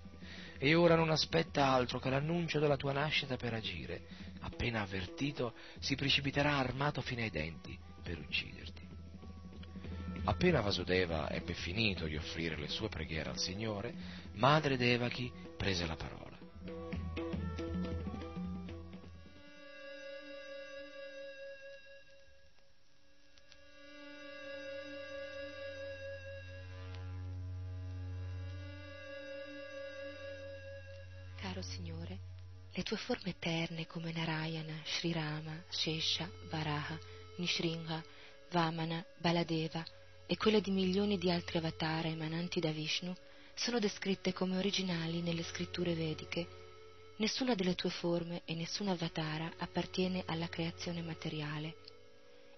E 0.59 0.75
ora 0.75 0.95
non 0.95 1.09
aspetta 1.09 1.67
altro 1.67 1.99
che 1.99 2.09
l'annuncio 2.09 2.59
della 2.59 2.77
tua 2.77 2.91
nascita 2.91 3.37
per 3.37 3.53
agire. 3.53 4.01
Appena 4.41 4.81
avvertito, 4.81 5.53
si 5.79 5.95
precipiterà 5.95 6.57
armato 6.57 7.01
fino 7.01 7.21
ai 7.21 7.29
denti 7.29 7.77
per 8.01 8.17
ucciderti. 8.17 8.87
Appena 10.25 10.59
Vasudeva 10.59 11.29
ebbe 11.29 11.53
finito 11.53 12.05
di 12.05 12.17
offrire 12.17 12.57
le 12.57 12.67
sue 12.67 12.89
preghiere 12.89 13.29
al 13.29 13.39
Signore, 13.39 13.93
madre 14.33 14.75
Devaki 14.75 15.31
prese 15.55 15.85
la 15.85 15.95
parola. 15.95 16.26
Tue 32.87 32.95
forme 32.95 33.31
eterne 33.31 33.85
come 33.85 34.13
Narayana, 34.13 34.81
Sri 34.85 35.11
Rama, 35.11 35.61
Shesha, 35.67 36.31
Varaha, 36.49 36.97
Nishringa, 37.35 38.01
Vamana, 38.51 39.05
Baladeva 39.17 39.83
e 40.25 40.37
quelle 40.37 40.61
di 40.61 40.71
milioni 40.71 41.17
di 41.17 41.29
altri 41.29 41.57
avatar 41.57 42.05
emananti 42.05 42.61
da 42.61 42.71
Vishnu 42.71 43.13
sono 43.55 43.79
descritte 43.79 44.31
come 44.31 44.55
originali 44.55 45.19
nelle 45.19 45.43
scritture 45.43 45.95
vediche. 45.95 46.47
Nessuna 47.17 47.55
delle 47.55 47.75
tue 47.75 47.89
forme 47.89 48.43
e 48.45 48.55
nessun 48.55 48.87
avatara 48.87 49.51
appartiene 49.57 50.23
alla 50.25 50.47
creazione 50.47 51.01
materiale. 51.01 51.75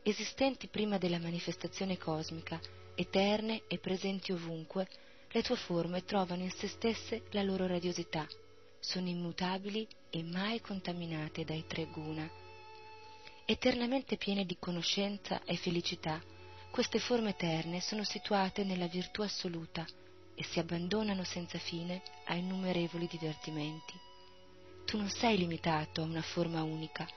Esistenti 0.03 0.67
prima 0.67 0.99
della 0.99 1.17
manifestazione 1.17 1.97
cosmica, 1.97 2.59
eterne 2.93 3.63
e 3.67 3.79
presenti 3.79 4.31
ovunque, 4.31 4.87
le 5.31 5.41
tue 5.41 5.55
forme 5.55 6.03
trovano 6.05 6.43
in 6.43 6.51
se 6.51 6.67
stesse 6.67 7.23
la 7.31 7.41
loro 7.41 7.65
radiosità, 7.65 8.27
sono 8.79 9.07
immutabili 9.07 9.87
e 10.09 10.23
mai 10.23 10.61
contaminate 10.61 11.43
dai 11.43 11.65
tre 11.67 11.85
guna. 11.85 12.29
Eternamente 13.45 14.17
piene 14.17 14.45
di 14.45 14.57
conoscenza 14.59 15.43
e 15.43 15.55
felicità, 15.55 16.21
queste 16.71 16.99
forme 16.99 17.31
eterne 17.31 17.81
sono 17.81 18.03
situate 18.03 18.63
nella 18.63 18.87
virtù 18.87 19.21
assoluta 19.21 19.85
e 20.35 20.43
si 20.43 20.59
abbandonano 20.59 21.23
senza 21.23 21.57
fine 21.57 22.01
a 22.25 22.35
innumerevoli 22.35 23.07
divertimenti. 23.07 23.93
Tu 24.85 24.97
non 24.97 25.09
sei 25.09 25.37
limitato 25.37 26.01
a 26.01 26.05
una 26.05 26.21
forma 26.21 26.63
unica 26.63 27.07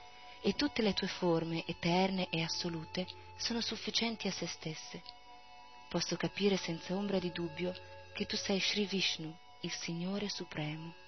e 0.41 0.53
tutte 0.53 0.81
le 0.81 0.93
tue 0.93 1.07
forme 1.07 1.63
eterne 1.65 2.27
e 2.29 2.41
assolute 2.41 3.07
sono 3.37 3.61
sufficienti 3.61 4.27
a 4.27 4.31
se 4.31 4.45
stesse. 4.47 5.01
Posso 5.89 6.17
capire 6.17 6.57
senza 6.57 6.95
ombra 6.95 7.19
di 7.19 7.31
dubbio 7.31 7.73
che 8.13 8.25
tu 8.25 8.35
sei 8.35 8.59
Sri 8.59 8.85
Vishnu, 8.85 9.33
il 9.61 9.71
Signore 9.71 10.27
Supremo. 10.29 11.02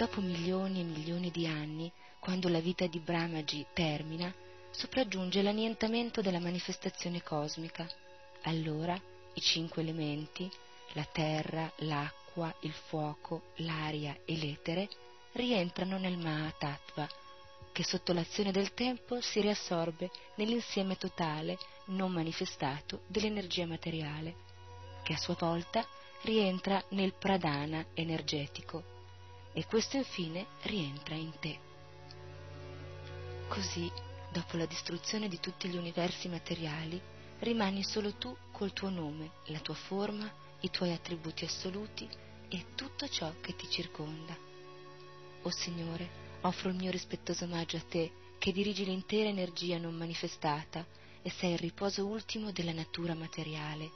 Dopo 0.00 0.22
milioni 0.22 0.80
e 0.80 0.84
milioni 0.84 1.30
di 1.30 1.46
anni, 1.46 1.92
quando 2.20 2.48
la 2.48 2.60
vita 2.60 2.86
di 2.86 3.00
Brahmaji 3.00 3.66
termina, 3.74 4.32
sopraggiunge 4.70 5.42
l'annientamento 5.42 6.22
della 6.22 6.40
manifestazione 6.40 7.22
cosmica. 7.22 7.86
Allora 8.44 8.98
i 9.34 9.40
cinque 9.42 9.82
elementi, 9.82 10.50
la 10.94 11.04
terra, 11.04 11.70
l'acqua, 11.80 12.50
il 12.60 12.72
fuoco, 12.72 13.52
l'aria 13.56 14.16
e 14.24 14.38
l'etere, 14.38 14.88
rientrano 15.32 15.98
nel 15.98 16.16
Mahatattva, 16.16 17.06
che 17.70 17.84
sotto 17.84 18.14
l'azione 18.14 18.52
del 18.52 18.72
tempo 18.72 19.20
si 19.20 19.42
riassorbe 19.42 20.10
nell'insieme 20.36 20.96
totale, 20.96 21.58
non 21.88 22.10
manifestato, 22.10 23.02
dell'energia 23.06 23.66
materiale, 23.66 24.34
che 25.02 25.12
a 25.12 25.18
sua 25.18 25.36
volta 25.38 25.86
rientra 26.22 26.82
nel 26.88 27.12
pradana 27.12 27.84
energetico 27.92 28.96
e 29.52 29.66
questo 29.66 29.96
infine 29.96 30.46
rientra 30.62 31.14
in 31.14 31.32
te. 31.40 31.58
Così, 33.48 33.90
dopo 34.30 34.56
la 34.56 34.66
distruzione 34.66 35.28
di 35.28 35.40
tutti 35.40 35.68
gli 35.68 35.76
universi 35.76 36.28
materiali, 36.28 37.00
rimani 37.40 37.82
solo 37.82 38.14
tu 38.14 38.36
col 38.52 38.72
tuo 38.72 38.90
nome, 38.90 39.32
la 39.46 39.58
tua 39.58 39.74
forma, 39.74 40.32
i 40.60 40.70
tuoi 40.70 40.92
attributi 40.92 41.44
assoluti 41.44 42.08
e 42.48 42.66
tutto 42.74 43.08
ciò 43.08 43.32
che 43.40 43.56
ti 43.56 43.68
circonda. 43.68 44.36
O 45.42 45.50
Signore, 45.50 46.08
offro 46.42 46.68
il 46.68 46.76
mio 46.76 46.90
rispettoso 46.90 47.44
omaggio 47.44 47.76
a 47.76 47.84
te, 47.88 48.12
che 48.38 48.52
dirigi 48.52 48.84
l'intera 48.84 49.28
energia 49.28 49.78
non 49.78 49.94
manifestata 49.96 50.86
e 51.22 51.30
sei 51.30 51.52
il 51.52 51.58
riposo 51.58 52.06
ultimo 52.06 52.52
della 52.52 52.72
natura 52.72 53.14
materiale. 53.14 53.90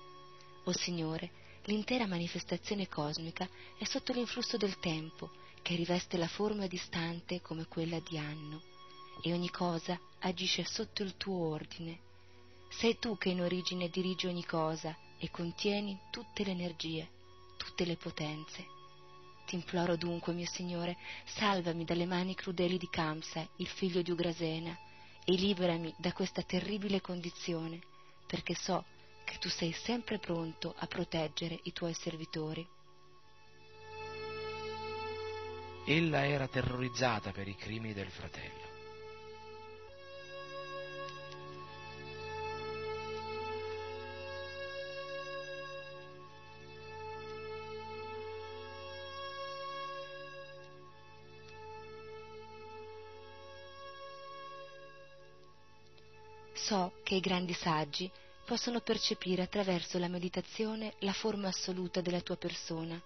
O 0.65 0.73
Signore, 0.73 1.31
l'intera 1.65 2.07
manifestazione 2.07 2.89
cosmica 2.89 3.49
è 3.79 3.85
sotto 3.85 4.13
l'influsso 4.13 4.57
del 4.57 4.79
tempo 4.79 5.31
che 5.65 5.77
riveste 5.77 6.19
la 6.19 6.29
forma 6.29 6.67
distante 6.67 7.41
come 7.41 7.65
quella 7.65 7.99
di 7.99 8.19
anno, 8.19 8.61
e 9.23 9.33
ogni 9.33 9.49
cosa 9.49 9.99
agisce 10.19 10.63
sotto 10.67 11.03
il 11.03 11.17
tuo 11.17 11.49
ordine. 11.49 12.01
Sei 12.69 12.99
tu 12.99 13.17
che 13.17 13.31
in 13.31 13.41
origine 13.41 13.89
dirigi 13.89 14.27
ogni 14.27 14.45
cosa 14.45 14.95
e 15.17 15.31
contieni 15.31 15.99
tutte 16.11 16.45
le 16.45 16.51
energie, 16.51 17.09
tutte 17.57 17.87
le 17.87 17.97
potenze. 17.97 18.67
Ti 19.47 19.55
imploro 19.55 19.97
dunque, 19.97 20.35
mio 20.35 20.47
Signore, 20.47 20.99
salvami 21.25 21.87
dalle 21.87 22.05
mani 22.05 22.35
crudeli 22.35 22.77
di 22.77 22.91
Kamsa, 22.91 23.49
il 23.57 23.69
figlio 23.69 24.03
di 24.03 24.11
Ugrasena, 24.11 24.79
e 25.25 25.33
liberami 25.33 25.95
da 25.97 26.13
questa 26.13 26.43
terribile 26.43 27.01
condizione, 27.01 27.81
perché 28.27 28.55
so 28.55 28.85
che 29.25 29.39
tu 29.39 29.49
sei 29.49 29.73
sempre 29.73 30.19
pronto 30.19 30.75
a 30.77 30.87
proteggere 30.87 31.59
i 31.63 31.73
tuoi 31.73 31.95
servitori. 31.95 32.69
Ella 35.87 36.27
era 36.27 36.49
terrorizzata 36.49 37.31
per 37.31 37.47
i 37.47 37.55
crimini 37.57 37.93
del 37.93 38.09
fratello. 38.09 38.73
So 56.55 56.93
che 57.03 57.17
i 57.17 57.21
grandi 57.21 57.53
saggi 57.53 58.11
possono 58.47 58.81
percepire 58.81 59.43
attraverso 59.43 59.99
la 59.99 60.09
meditazione 60.09 60.95
la 61.01 61.13
forma 61.13 61.49
assoluta 61.49 62.01
della 62.01 62.23
tua 62.23 62.37
persona 62.37 62.99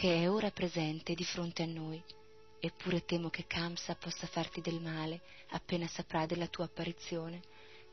che 0.00 0.22
è 0.22 0.30
ora 0.30 0.50
presente 0.50 1.12
di 1.12 1.24
fronte 1.24 1.62
a 1.62 1.66
noi. 1.66 2.02
Eppure 2.58 3.04
temo 3.04 3.28
che 3.28 3.44
Kamsa 3.46 3.96
possa 3.96 4.26
farti 4.26 4.62
del 4.62 4.80
male 4.80 5.20
appena 5.50 5.86
saprà 5.88 6.24
della 6.24 6.46
tua 6.46 6.64
apparizione. 6.64 7.42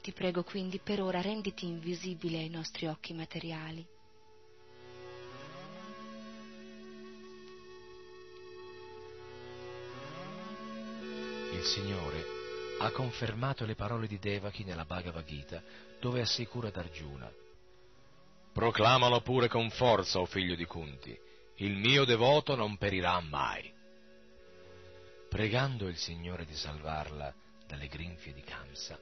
Ti 0.01 0.13
prego 0.13 0.45
quindi 0.45 0.79
per 0.79 1.01
ora 1.01 1.19
renditi 1.19 1.65
invisibile 1.65 2.37
ai 2.37 2.47
nostri 2.47 2.87
occhi 2.87 3.13
materiali. 3.13 3.85
Il 11.51 11.63
Signore 11.65 12.25
ha 12.79 12.89
confermato 12.91 13.65
le 13.65 13.75
parole 13.75 14.07
di 14.07 14.17
Devaki 14.17 14.63
nella 14.63 14.85
Bhagavad 14.85 15.25
Gita, 15.25 15.61
dove 15.99 16.21
assicura 16.21 16.69
ad 16.69 16.77
Arjuna 16.77 17.29
Proclamalo 18.57 19.21
pure 19.21 19.47
con 19.47 19.69
forza, 19.69 20.19
o 20.19 20.25
figlio 20.25 20.55
di 20.55 20.65
Kunti, 20.65 21.15
il 21.57 21.75
mio 21.75 22.05
devoto 22.05 22.55
non 22.55 22.77
perirà 22.77 23.19
mai. 23.19 23.73
Pregando 25.29 25.87
il 25.87 25.97
Signore 25.97 26.45
di 26.45 26.55
salvarla 26.55 27.33
dalle 27.65 27.87
grinfie 27.87 28.33
di 28.33 28.41
Kamsa, 28.41 28.99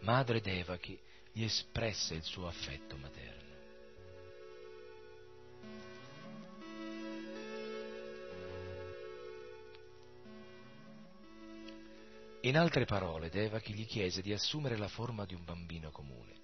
madre 0.00 0.40
Devaki 0.40 0.98
gli 1.32 1.44
espresse 1.44 2.14
il 2.14 2.22
suo 2.22 2.46
affetto 2.46 2.96
materno. 2.96 3.42
In 12.40 12.58
altre 12.58 12.84
parole, 12.84 13.30
Devaki 13.30 13.72
gli 13.72 13.86
chiese 13.86 14.20
di 14.20 14.32
assumere 14.32 14.76
la 14.76 14.88
forma 14.88 15.24
di 15.24 15.34
un 15.34 15.44
bambino 15.44 15.90
comune 15.90 16.43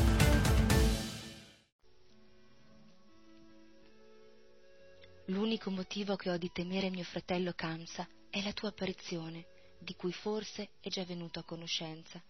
L'unico 5.51 5.69
motivo 5.69 6.15
che 6.15 6.29
ho 6.29 6.37
di 6.37 6.49
temere 6.49 6.89
mio 6.89 7.03
fratello 7.03 7.51
Kamsa 7.51 8.07
è 8.29 8.41
la 8.41 8.53
tua 8.53 8.69
apparizione, 8.69 9.47
di 9.79 9.95
cui 9.95 10.13
forse 10.13 10.69
è 10.79 10.87
già 10.87 11.03
venuto 11.03 11.39
a 11.39 11.43
conoscenza. 11.43 12.23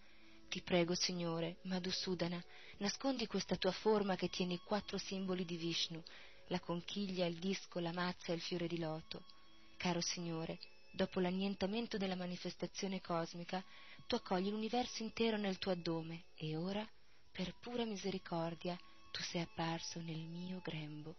Ti 0.48 0.60
prego, 0.62 0.96
Signore, 0.96 1.58
Madhusudana, 1.62 2.42
nascondi 2.78 3.28
questa 3.28 3.54
tua 3.54 3.70
forma 3.70 4.16
che 4.16 4.28
tiene 4.28 4.54
i 4.54 4.60
quattro 4.66 4.98
simboli 4.98 5.44
di 5.44 5.56
Vishnu, 5.56 6.02
la 6.48 6.58
conchiglia, 6.58 7.24
il 7.26 7.38
disco, 7.38 7.78
la 7.78 7.92
mazza 7.92 8.32
e 8.32 8.34
il 8.34 8.40
fiore 8.40 8.66
di 8.66 8.80
loto. 8.80 9.22
Caro 9.76 10.00
Signore, 10.00 10.58
dopo 10.90 11.20
l'annientamento 11.20 11.98
della 11.98 12.16
manifestazione 12.16 13.00
cosmica, 13.00 13.64
tu 14.08 14.16
accogli 14.16 14.50
l'universo 14.50 15.04
intero 15.04 15.36
nel 15.36 15.58
tuo 15.58 15.70
addome 15.70 16.24
e 16.34 16.56
ora, 16.56 16.84
per 17.30 17.54
pura 17.60 17.84
misericordia, 17.84 18.76
tu 19.12 19.22
sei 19.22 19.42
apparso 19.42 20.00
nel 20.00 20.18
mio 20.18 20.58
grembo. 20.60 21.14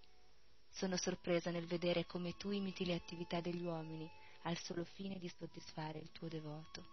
Sono 0.75 0.97
sorpresa 0.97 1.51
nel 1.51 1.67
vedere 1.67 2.05
come 2.05 2.35
tu 2.35 2.49
imiti 2.49 2.83
le 2.83 2.95
attività 2.95 3.39
degli 3.39 3.63
uomini 3.63 4.09
al 4.41 4.57
solo 4.57 4.83
fine 4.83 5.19
di 5.19 5.31
soddisfare 5.37 5.99
il 5.99 6.11
tuo 6.11 6.27
devoto. 6.27 6.83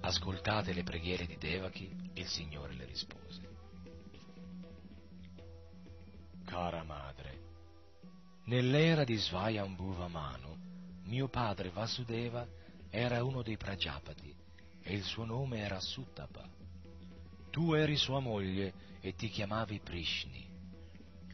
Ascoltate 0.00 0.72
le 0.72 0.82
preghiere 0.82 1.26
di 1.26 1.36
Devaki, 1.36 1.94
il 2.14 2.26
Signore 2.26 2.74
le 2.74 2.86
rispose. 2.86 3.49
Cara 6.50 6.82
madre, 6.82 7.38
nell'era 8.46 9.04
di 9.04 9.14
Svayambhuva 9.14 10.08
Manu, 10.08 10.52
mio 11.04 11.28
padre 11.28 11.70
Vasudeva 11.70 12.44
era 12.90 13.22
uno 13.22 13.42
dei 13.42 13.56
Prajapati 13.56 14.34
e 14.82 14.92
il 14.92 15.04
suo 15.04 15.24
nome 15.24 15.60
era 15.60 15.78
Suttapa. 15.78 16.44
Tu 17.52 17.74
eri 17.74 17.96
sua 17.96 18.18
moglie 18.18 18.72
e 19.00 19.14
ti 19.14 19.28
chiamavi 19.28 19.78
Prishni. 19.78 20.44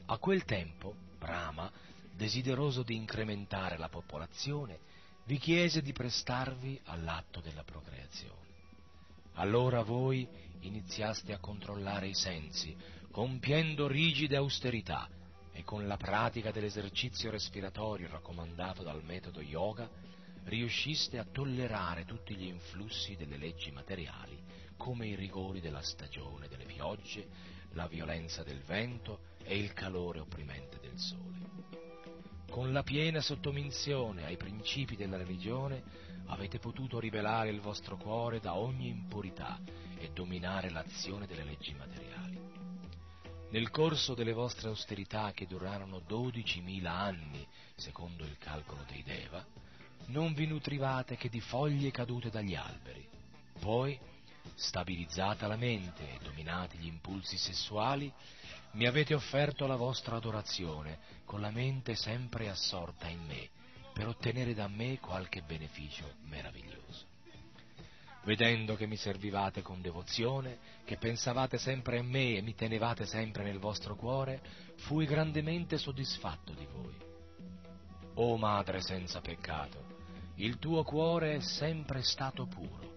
A 0.04 0.18
quel 0.18 0.44
tempo 0.44 0.94
Brahma, 1.16 1.72
desideroso 2.14 2.82
di 2.82 2.94
incrementare 2.94 3.78
la 3.78 3.88
popolazione, 3.88 4.80
vi 5.24 5.38
chiese 5.38 5.80
di 5.80 5.94
prestarvi 5.94 6.78
all'atto 6.84 7.40
della 7.40 7.64
procreazione. 7.64 8.44
Allora 9.36 9.82
voi 9.82 10.28
iniziaste 10.60 11.32
a 11.32 11.38
controllare 11.38 12.06
i 12.06 12.14
sensi, 12.14 12.76
compiendo 13.16 13.88
rigide 13.88 14.36
austerità 14.36 15.08
e 15.50 15.64
con 15.64 15.86
la 15.86 15.96
pratica 15.96 16.50
dell'esercizio 16.50 17.30
respiratorio 17.30 18.10
raccomandato 18.10 18.82
dal 18.82 19.02
metodo 19.02 19.40
yoga, 19.40 19.88
riusciste 20.44 21.16
a 21.16 21.24
tollerare 21.24 22.04
tutti 22.04 22.36
gli 22.36 22.44
influssi 22.44 23.16
delle 23.16 23.38
leggi 23.38 23.70
materiali, 23.70 24.38
come 24.76 25.06
i 25.06 25.14
rigori 25.14 25.62
della 25.62 25.80
stagione 25.80 26.46
delle 26.46 26.66
piogge, 26.66 27.26
la 27.72 27.86
violenza 27.86 28.42
del 28.42 28.60
vento 28.60 29.20
e 29.44 29.56
il 29.56 29.72
calore 29.72 30.18
opprimente 30.18 30.78
del 30.78 30.98
sole. 30.98 31.38
Con 32.50 32.70
la 32.70 32.82
piena 32.82 33.22
sottominzione 33.22 34.26
ai 34.26 34.36
principi 34.36 34.94
della 34.94 35.16
religione, 35.16 35.82
avete 36.26 36.58
potuto 36.58 37.00
rivelare 37.00 37.48
il 37.48 37.62
vostro 37.62 37.96
cuore 37.96 38.40
da 38.40 38.56
ogni 38.56 38.88
impurità 38.88 39.58
e 39.96 40.10
dominare 40.12 40.68
l'azione 40.68 41.26
delle 41.26 41.44
leggi 41.44 41.72
materiali. 41.72 42.45
Nel 43.49 43.70
corso 43.70 44.14
delle 44.14 44.32
vostre 44.32 44.68
austerità 44.68 45.30
che 45.32 45.47
durarono 45.47 45.99
12.000 45.99 46.84
anni, 46.86 47.47
secondo 47.76 48.24
il 48.24 48.36
calcolo 48.38 48.82
dei 48.88 49.05
Deva, 49.05 49.44
non 50.07 50.34
vi 50.34 50.47
nutrivate 50.47 51.16
che 51.16 51.28
di 51.28 51.40
foglie 51.40 51.92
cadute 51.92 52.28
dagli 52.28 52.57
alberi. 52.57 53.07
Poi, 53.61 53.99
stabilizzata 54.55 55.47
la 55.47 55.57
mente 55.57 56.14
e 56.14 56.18
dominati 56.22 56.76
gli 56.78 56.86
impulsi 56.86 57.38
sessuali, 57.38 58.12
mi 58.72 58.86
avete 58.86 59.14
offerto 59.14 59.66
la 59.66 59.76
vostra 59.76 60.16
adorazione 60.16 60.99
con 61.24 61.40
la 61.40 61.51
mente 61.51 61.94
sempre 61.94 62.49
assorta 62.49 63.09
in 63.09 63.24
me 63.24 63.49
per 63.92 64.09
ottenere 64.09 64.55
da 64.55 64.68
me 64.68 64.99
qualche 64.99 65.40
beneficio 65.42 66.16
meraviglioso. 66.24 67.15
Vedendo 68.26 68.74
che 68.74 68.86
mi 68.86 68.96
servivate 68.96 69.62
con 69.62 69.80
devozione, 69.80 70.58
che 70.84 70.96
pensavate 70.96 71.58
sempre 71.58 72.00
a 72.00 72.02
me 72.02 72.36
e 72.36 72.42
mi 72.42 72.56
tenevate 72.56 73.06
sempre 73.06 73.44
nel 73.44 73.60
vostro 73.60 73.94
cuore, 73.94 74.42
fui 74.78 75.06
grandemente 75.06 75.78
soddisfatto 75.78 76.52
di 76.52 76.66
voi. 76.66 76.96
O 78.14 78.36
Madre 78.36 78.80
senza 78.80 79.20
peccato, 79.20 79.84
il 80.38 80.58
tuo 80.58 80.82
cuore 80.82 81.36
è 81.36 81.40
sempre 81.40 82.02
stato 82.02 82.46
puro. 82.46 82.94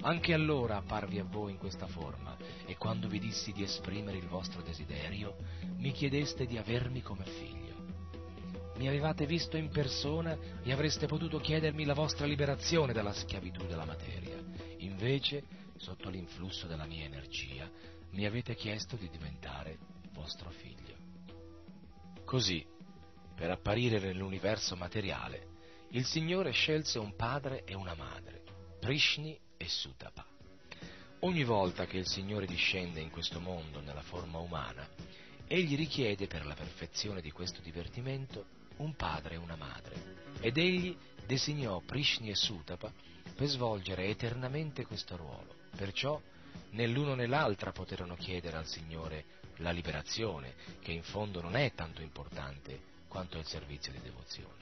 Anche 0.00 0.32
allora 0.32 0.76
apparvi 0.76 1.18
a 1.18 1.24
voi 1.24 1.52
in 1.52 1.58
questa 1.58 1.86
forma 1.86 2.34
e 2.64 2.78
quando 2.78 3.06
vi 3.06 3.18
dissi 3.18 3.52
di 3.52 3.62
esprimere 3.62 4.16
il 4.16 4.28
vostro 4.28 4.62
desiderio, 4.62 5.36
mi 5.76 5.92
chiedeste 5.92 6.46
di 6.46 6.56
avermi 6.56 7.02
come 7.02 7.26
figlio 7.26 7.68
mi 8.80 8.88
avevate 8.88 9.26
visto 9.26 9.58
in 9.58 9.68
persona 9.68 10.34
e 10.62 10.72
avreste 10.72 11.06
potuto 11.06 11.38
chiedermi 11.38 11.84
la 11.84 11.92
vostra 11.92 12.24
liberazione 12.24 12.94
dalla 12.94 13.12
schiavitù 13.12 13.66
della 13.66 13.84
materia. 13.84 14.39
Invece, 14.80 15.42
sotto 15.76 16.08
l'influsso 16.08 16.66
della 16.66 16.86
mia 16.86 17.04
energia, 17.04 17.70
mi 18.10 18.24
avete 18.24 18.54
chiesto 18.54 18.96
di 18.96 19.08
diventare 19.08 19.78
vostro 20.12 20.50
figlio. 20.50 20.96
Così, 22.24 22.64
per 23.34 23.50
apparire 23.50 23.98
nell'universo 23.98 24.76
materiale, 24.76 25.48
il 25.90 26.04
Signore 26.04 26.52
scelse 26.52 26.98
un 26.98 27.14
padre 27.16 27.64
e 27.64 27.74
una 27.74 27.94
madre, 27.94 28.42
Prishni 28.78 29.38
e 29.56 29.68
Sutapa. 29.68 30.24
Ogni 31.20 31.44
volta 31.44 31.86
che 31.86 31.98
il 31.98 32.06
Signore 32.06 32.46
discende 32.46 33.00
in 33.00 33.10
questo 33.10 33.40
mondo 33.40 33.80
nella 33.80 34.02
forma 34.02 34.38
umana, 34.38 34.88
egli 35.46 35.76
richiede 35.76 36.26
per 36.26 36.46
la 36.46 36.54
perfezione 36.54 37.20
di 37.20 37.30
questo 37.30 37.60
divertimento 37.60 38.46
un 38.76 38.94
padre 38.94 39.34
e 39.34 39.38
una 39.38 39.56
madre, 39.56 40.28
ed 40.40 40.56
egli 40.56 40.96
designò 41.26 41.80
Prishni 41.80 42.30
e 42.30 42.34
Sutapa 42.34 42.92
per 43.40 43.48
svolgere 43.48 44.04
eternamente 44.04 44.84
questo 44.84 45.16
ruolo. 45.16 45.54
Perciò 45.74 46.20
né 46.72 46.86
l'uno 46.86 47.14
né 47.14 47.26
l'altra 47.26 47.72
poterono 47.72 48.14
chiedere 48.14 48.58
al 48.58 48.66
Signore 48.66 49.24
la 49.60 49.70
liberazione, 49.70 50.52
che 50.78 50.92
in 50.92 51.02
fondo 51.02 51.40
non 51.40 51.56
è 51.56 51.72
tanto 51.72 52.02
importante 52.02 52.78
quanto 53.08 53.38
il 53.38 53.46
servizio 53.46 53.92
di 53.92 54.00
devozione. 54.02 54.58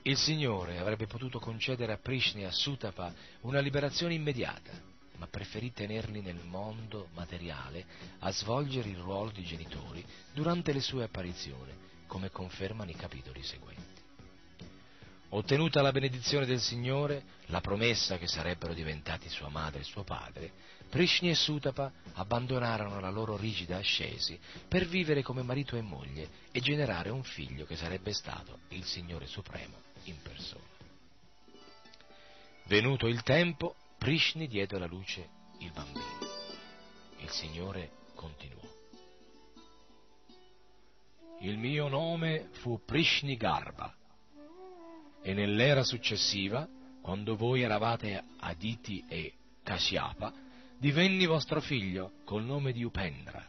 Il 0.00 0.16
Signore 0.16 0.78
avrebbe 0.78 1.06
potuto 1.06 1.40
concedere 1.40 1.92
a 1.92 1.98
Prishni 1.98 2.40
e 2.40 2.46
a 2.46 2.50
Sutapa 2.50 3.12
una 3.42 3.60
liberazione 3.60 4.14
immediata, 4.14 4.72
ma 5.18 5.26
preferì 5.26 5.74
tenerli 5.74 6.22
nel 6.22 6.42
mondo 6.42 7.08
materiale 7.12 7.84
a 8.20 8.32
svolgere 8.32 8.88
il 8.88 8.96
ruolo 8.96 9.30
di 9.30 9.44
genitori 9.44 10.02
durante 10.32 10.72
le 10.72 10.80
sue 10.80 11.04
apparizioni 11.04 11.72
come 12.06 12.30
confermano 12.30 12.90
i 12.90 12.96
capitoli 12.96 13.42
seguenti. 13.42 13.91
Ottenuta 15.34 15.80
la 15.80 15.92
benedizione 15.92 16.44
del 16.44 16.60
Signore, 16.60 17.24
la 17.46 17.62
promessa 17.62 18.18
che 18.18 18.26
sarebbero 18.26 18.74
diventati 18.74 19.30
sua 19.30 19.48
madre 19.48 19.80
e 19.80 19.84
suo 19.84 20.04
padre, 20.04 20.52
Prishni 20.90 21.30
e 21.30 21.34
Sutapa 21.34 21.90
abbandonarono 22.14 23.00
la 23.00 23.08
loro 23.08 23.38
rigida 23.38 23.78
ascesi 23.78 24.38
per 24.68 24.86
vivere 24.86 25.22
come 25.22 25.40
marito 25.40 25.74
e 25.76 25.80
moglie 25.80 26.28
e 26.52 26.60
generare 26.60 27.08
un 27.08 27.22
figlio 27.22 27.64
che 27.64 27.76
sarebbe 27.76 28.12
stato 28.12 28.58
il 28.68 28.84
Signore 28.84 29.26
Supremo 29.26 29.80
in 30.04 30.20
persona. 30.20 30.66
Venuto 32.64 33.06
il 33.06 33.22
tempo, 33.22 33.74
Prishni 33.96 34.46
diede 34.46 34.76
alla 34.76 34.86
luce 34.86 35.26
il 35.60 35.72
bambino. 35.72 36.28
Il 37.20 37.30
Signore 37.30 37.90
continuò. 38.14 38.68
Il 41.40 41.56
mio 41.56 41.88
nome 41.88 42.50
fu 42.60 42.84
Prishni 42.84 43.36
Garba 43.36 43.96
e 45.22 45.32
nell'era 45.32 45.84
successiva, 45.84 46.68
quando 47.00 47.36
voi 47.36 47.62
eravate 47.62 48.22
Aditi 48.40 49.04
e 49.08 49.32
Kashyapa, 49.62 50.32
divenni 50.78 51.26
vostro 51.26 51.60
figlio 51.60 52.12
col 52.24 52.44
nome 52.44 52.72
di 52.72 52.82
Upendra. 52.82 53.48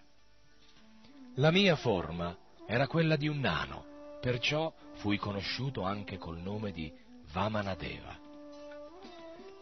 La 1.35 1.51
mia 1.51 1.75
forma 1.75 2.37
era 2.67 2.87
quella 2.87 3.15
di 3.15 3.27
un 3.27 3.39
nano, 3.39 4.17
perciò 4.21 4.73
fui 4.95 5.17
conosciuto 5.17 5.81
anche 5.81 6.17
col 6.17 6.37
nome 6.37 6.71
di 6.71 6.91
Vamanadeva. 7.31 8.19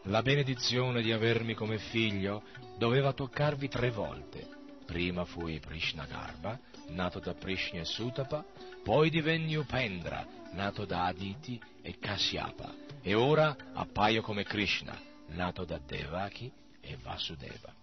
La 0.06 0.22
benedizione 0.22 1.02
di 1.02 1.12
avermi 1.12 1.54
come 1.54 1.78
figlio 1.78 2.44
doveva 2.78 3.14
toccarvi 3.14 3.68
tre 3.70 3.92
volte. 3.92 4.48
Prima 4.86 5.26
fui 5.26 5.60
Prishnagarbha, 5.60 6.60
nato 6.90 7.20
da 7.20 7.34
Prishna 7.34 7.80
e 7.80 7.86
Sutapa, 7.86 8.44
poi 8.84 9.10
divenni 9.10 9.56
Upendra, 9.56 10.26
nato 10.52 10.86
da 10.86 11.06
Aditi 11.06 11.62
e 11.82 11.98
Kashyapa, 12.00 12.74
e 13.02 13.14
ora 13.14 13.56
appaio 13.74 14.22
come 14.22 14.44
Krishna, 14.44 15.00
nato 15.28 15.66
da 15.66 15.80
Devaki 15.80 16.52
e 16.82 16.98
Vasudeva. 17.02 17.74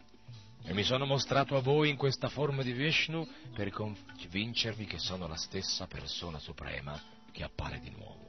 E 0.64 0.74
mi 0.74 0.82
sono 0.82 1.06
mostrato 1.06 1.56
a 1.56 1.60
voi 1.60 1.88
in 1.88 1.96
questa 1.96 2.28
forma 2.28 2.62
di 2.62 2.72
Vishnu 2.72 3.26
per 3.54 3.70
convincervi 3.70 4.84
che 4.84 4.98
sono 4.98 5.26
la 5.26 5.36
stessa 5.36 5.86
persona 5.86 6.38
suprema 6.38 7.00
che 7.32 7.42
appare 7.42 7.80
di 7.80 7.90
nuovo. 7.90 8.26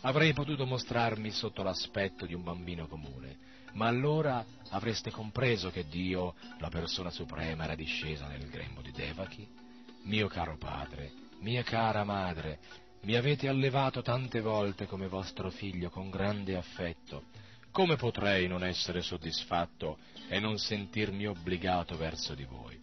Avrei 0.00 0.32
potuto 0.32 0.66
mostrarmi 0.66 1.30
sotto 1.30 1.62
l'aspetto 1.62 2.26
di 2.26 2.34
un 2.34 2.42
bambino 2.42 2.86
comune, 2.86 3.38
ma 3.72 3.86
allora 3.86 4.44
avreste 4.70 5.10
compreso 5.10 5.70
che 5.70 5.86
Dio, 5.86 6.34
la 6.58 6.68
persona 6.68 7.10
suprema, 7.10 7.64
era 7.64 7.74
discesa 7.74 8.26
nel 8.26 8.48
grembo 8.48 8.80
di 8.80 8.90
Devaki? 8.90 9.64
Mio 10.06 10.28
caro 10.28 10.56
padre, 10.56 11.10
mia 11.40 11.64
cara 11.64 12.04
madre, 12.04 12.60
mi 13.02 13.16
avete 13.16 13.48
allevato 13.48 14.02
tante 14.02 14.40
volte 14.40 14.86
come 14.86 15.08
vostro 15.08 15.50
figlio 15.50 15.90
con 15.90 16.10
grande 16.10 16.56
affetto, 16.56 17.24
come 17.72 17.96
potrei 17.96 18.46
non 18.46 18.62
essere 18.62 19.02
soddisfatto 19.02 19.98
e 20.28 20.38
non 20.38 20.58
sentirmi 20.58 21.26
obbligato 21.26 21.96
verso 21.96 22.36
di 22.36 22.44
voi? 22.44 22.80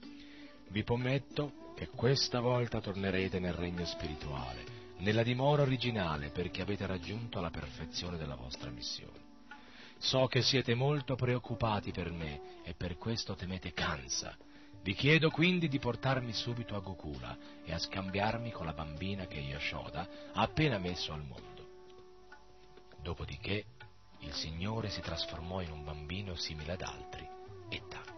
Vi 0.67 0.83
prometto 0.83 1.71
che 1.77 1.87
questa 1.87 2.41
volta 2.41 2.81
tornerete 2.81 3.39
nel 3.39 3.53
regno 3.53 3.85
spirituale, 3.85 4.65
nella 4.97 5.23
dimora 5.23 5.61
originale, 5.61 6.29
perché 6.29 6.61
avete 6.61 6.85
raggiunto 6.85 7.39
la 7.39 7.51
perfezione 7.51 8.17
della 8.17 8.35
vostra 8.35 8.69
missione. 8.69 9.21
So 9.97 10.27
che 10.27 10.41
siete 10.41 10.75
molto 10.75 11.15
preoccupati 11.15 11.93
per 11.93 12.11
me 12.11 12.61
e 12.65 12.73
per 12.73 12.97
questo 12.97 13.33
temete 13.35 13.71
Kansa. 13.71 14.35
Vi 14.83 14.93
chiedo 14.95 15.29
quindi 15.29 15.69
di 15.69 15.79
portarmi 15.79 16.33
subito 16.33 16.75
a 16.75 16.81
Gokula 16.81 17.37
e 17.63 17.71
a 17.71 17.79
scambiarmi 17.79 18.51
con 18.51 18.65
la 18.65 18.73
bambina 18.73 19.27
che 19.27 19.39
Yashoda 19.39 20.05
ha 20.33 20.41
appena 20.41 20.77
messo 20.77 21.13
al 21.13 21.23
mondo. 21.23 21.67
Dopodiché 23.01 23.63
il 24.19 24.33
Signore 24.33 24.89
si 24.89 24.99
trasformò 24.99 25.61
in 25.61 25.71
un 25.71 25.85
bambino 25.85 26.35
simile 26.35 26.73
ad 26.73 26.81
altri 26.81 27.25
e 27.69 27.81
tacque. 27.87 28.12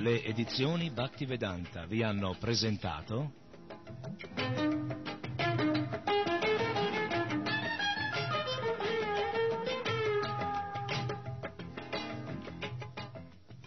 Le 0.00 0.24
edizioni 0.24 0.88
Bhaktivedanta 0.88 1.84
vi 1.84 2.02
hanno 2.02 2.34
presentato 2.40 3.32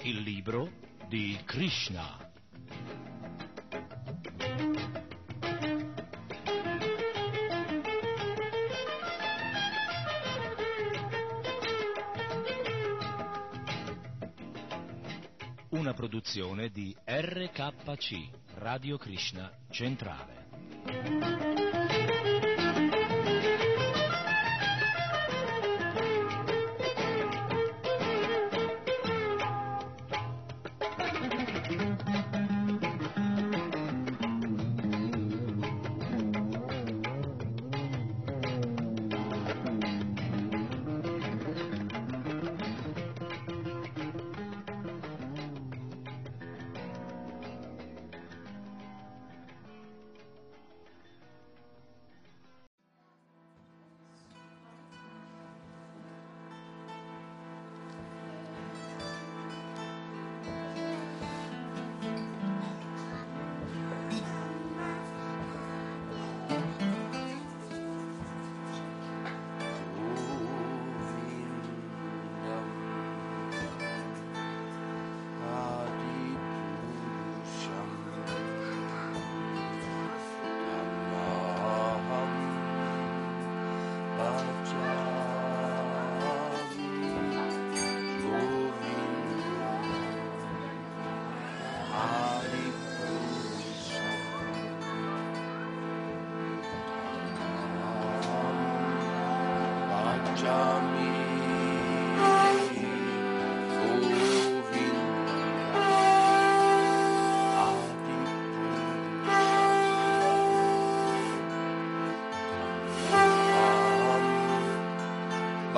il 0.01 0.21
libro 0.21 0.71
di 1.07 1.37
Krishna. 1.45 2.32
Produzione 16.33 16.69
di 16.69 16.95
RKC, 17.05 18.55
Radio 18.55 18.97
Krishna 18.97 19.51
Centrale. 19.69 20.47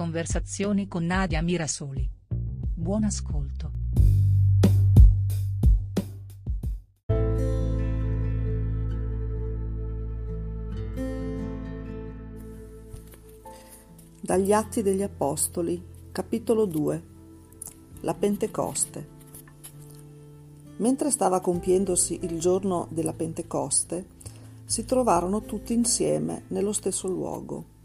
Conversazioni 0.00 0.88
con 0.88 1.04
Nadia 1.04 1.42
Mirasoli. 1.42 2.10
Buon 2.74 3.04
ascolto. 3.04 3.70
Dagli 14.22 14.52
Atti 14.52 14.80
degli 14.80 15.02
Apostoli, 15.02 15.84
capitolo 16.10 16.64
2 16.64 17.02
La 18.00 18.14
Pentecoste 18.14 19.08
Mentre 20.78 21.10
stava 21.10 21.40
compiendosi 21.40 22.20
il 22.22 22.40
giorno 22.40 22.86
della 22.88 23.12
Pentecoste, 23.12 24.06
si 24.64 24.86
trovarono 24.86 25.42
tutti 25.42 25.74
insieme 25.74 26.44
nello 26.48 26.72
stesso 26.72 27.06
luogo. 27.06 27.79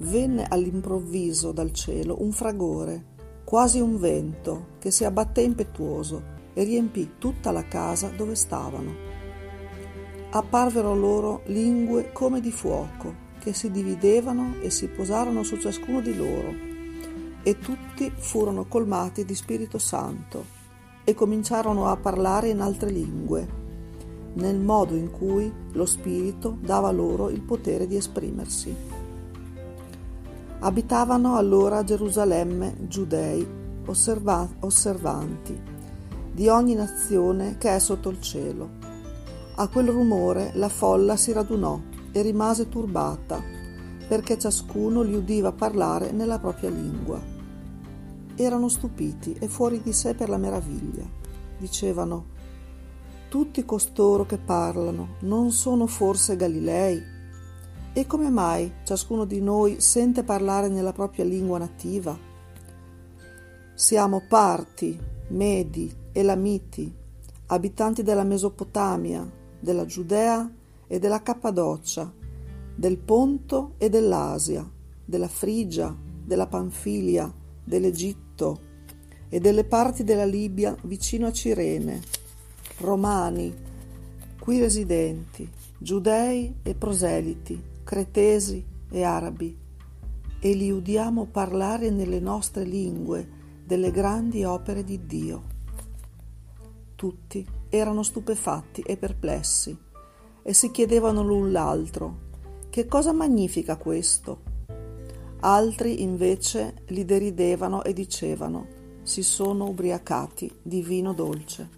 Venne 0.00 0.46
all'improvviso 0.48 1.50
dal 1.50 1.72
cielo 1.72 2.22
un 2.22 2.30
fragore, 2.30 3.16
quasi 3.42 3.80
un 3.80 3.98
vento, 3.98 4.76
che 4.78 4.92
si 4.92 5.04
abbatté 5.04 5.40
impetuoso 5.40 6.36
e 6.54 6.62
riempì 6.62 7.14
tutta 7.18 7.50
la 7.50 7.66
casa 7.66 8.08
dove 8.08 8.36
stavano. 8.36 8.92
Apparvero 10.30 10.94
loro 10.94 11.42
lingue 11.46 12.12
come 12.12 12.40
di 12.40 12.52
fuoco, 12.52 13.26
che 13.40 13.52
si 13.52 13.72
dividevano 13.72 14.60
e 14.60 14.70
si 14.70 14.86
posarono 14.86 15.42
su 15.42 15.56
ciascuno 15.56 16.00
di 16.00 16.14
loro, 16.14 16.54
e 17.42 17.58
tutti 17.58 18.12
furono 18.14 18.66
colmati 18.66 19.24
di 19.24 19.34
Spirito 19.34 19.78
Santo 19.78 20.56
e 21.02 21.12
cominciarono 21.14 21.86
a 21.86 21.96
parlare 21.96 22.50
in 22.50 22.60
altre 22.60 22.90
lingue 22.90 23.66
nel 24.34 24.58
modo 24.60 24.94
in 24.94 25.10
cui 25.10 25.52
lo 25.72 25.86
Spirito 25.86 26.56
dava 26.60 26.92
loro 26.92 27.30
il 27.30 27.40
potere 27.40 27.88
di 27.88 27.96
esprimersi. 27.96 28.97
Abitavano 30.60 31.36
allora 31.36 31.78
a 31.78 31.84
Gerusalemme 31.84 32.88
giudei 32.88 33.46
osserva- 33.86 34.48
osservanti 34.60 35.56
di 36.32 36.48
ogni 36.48 36.74
nazione 36.74 37.56
che 37.58 37.74
è 37.74 37.78
sotto 37.78 38.08
il 38.08 38.20
cielo. 38.20 38.68
A 39.54 39.68
quel 39.68 39.88
rumore 39.88 40.50
la 40.54 40.68
folla 40.68 41.16
si 41.16 41.30
radunò 41.30 41.80
e 42.10 42.22
rimase 42.22 42.68
turbata, 42.68 43.40
perché 44.08 44.36
ciascuno 44.36 45.02
li 45.02 45.14
udiva 45.14 45.52
parlare 45.52 46.10
nella 46.10 46.40
propria 46.40 46.70
lingua. 46.70 47.20
Erano 48.34 48.68
stupiti 48.68 49.36
e 49.38 49.46
fuori 49.46 49.80
di 49.80 49.92
sé 49.92 50.14
per 50.14 50.28
la 50.28 50.38
meraviglia. 50.38 51.04
Dicevano, 51.56 52.36
tutti 53.28 53.64
costoro 53.64 54.26
che 54.26 54.38
parlano 54.38 55.16
non 55.20 55.52
sono 55.52 55.86
forse 55.86 56.34
Galilei? 56.34 57.17
E 57.92 58.06
come 58.06 58.30
mai 58.30 58.72
ciascuno 58.84 59.24
di 59.24 59.40
noi 59.40 59.80
sente 59.80 60.22
parlare 60.22 60.68
nella 60.68 60.92
propria 60.92 61.24
lingua 61.24 61.58
nativa? 61.58 62.16
Siamo 63.74 64.22
parti, 64.28 64.98
medi, 65.28 65.92
elamiti, 66.12 66.94
abitanti 67.46 68.02
della 68.02 68.24
Mesopotamia, 68.24 69.28
della 69.58 69.84
Giudea 69.84 70.48
e 70.86 70.98
della 70.98 71.22
Cappadocia, 71.22 72.12
del 72.74 72.98
Ponto 72.98 73.74
e 73.78 73.88
dell'Asia, 73.88 74.68
della 75.04 75.28
Frigia, 75.28 75.96
della 76.24 76.46
Panfilia, 76.46 77.32
dell'Egitto 77.64 78.60
e 79.28 79.40
delle 79.40 79.64
parti 79.64 80.04
della 80.04 80.24
Libia 80.24 80.76
vicino 80.82 81.26
a 81.26 81.32
Cirene 81.32 82.00
romani, 82.78 83.52
qui 84.38 84.60
residenti, 84.60 85.48
giudei 85.78 86.54
e 86.62 86.74
proseliti, 86.74 87.60
cretesi 87.88 88.62
e 88.90 89.02
arabi, 89.02 89.58
e 90.40 90.52
li 90.52 90.70
udiamo 90.70 91.24
parlare 91.24 91.88
nelle 91.88 92.20
nostre 92.20 92.64
lingue 92.64 93.26
delle 93.64 93.90
grandi 93.90 94.44
opere 94.44 94.84
di 94.84 95.06
Dio. 95.06 95.42
Tutti 96.94 97.46
erano 97.70 98.02
stupefatti 98.02 98.82
e 98.82 98.98
perplessi 98.98 99.74
e 100.42 100.52
si 100.52 100.70
chiedevano 100.70 101.22
l'un 101.22 101.50
l'altro 101.50 102.26
che 102.68 102.86
cosa 102.86 103.14
magnifica 103.14 103.78
questo? 103.78 104.42
Altri 105.40 106.02
invece 106.02 106.82
li 106.88 107.06
deridevano 107.06 107.84
e 107.84 107.94
dicevano 107.94 108.66
si 109.02 109.22
sono 109.22 109.66
ubriacati 109.66 110.58
di 110.60 110.82
vino 110.82 111.14
dolce. 111.14 111.70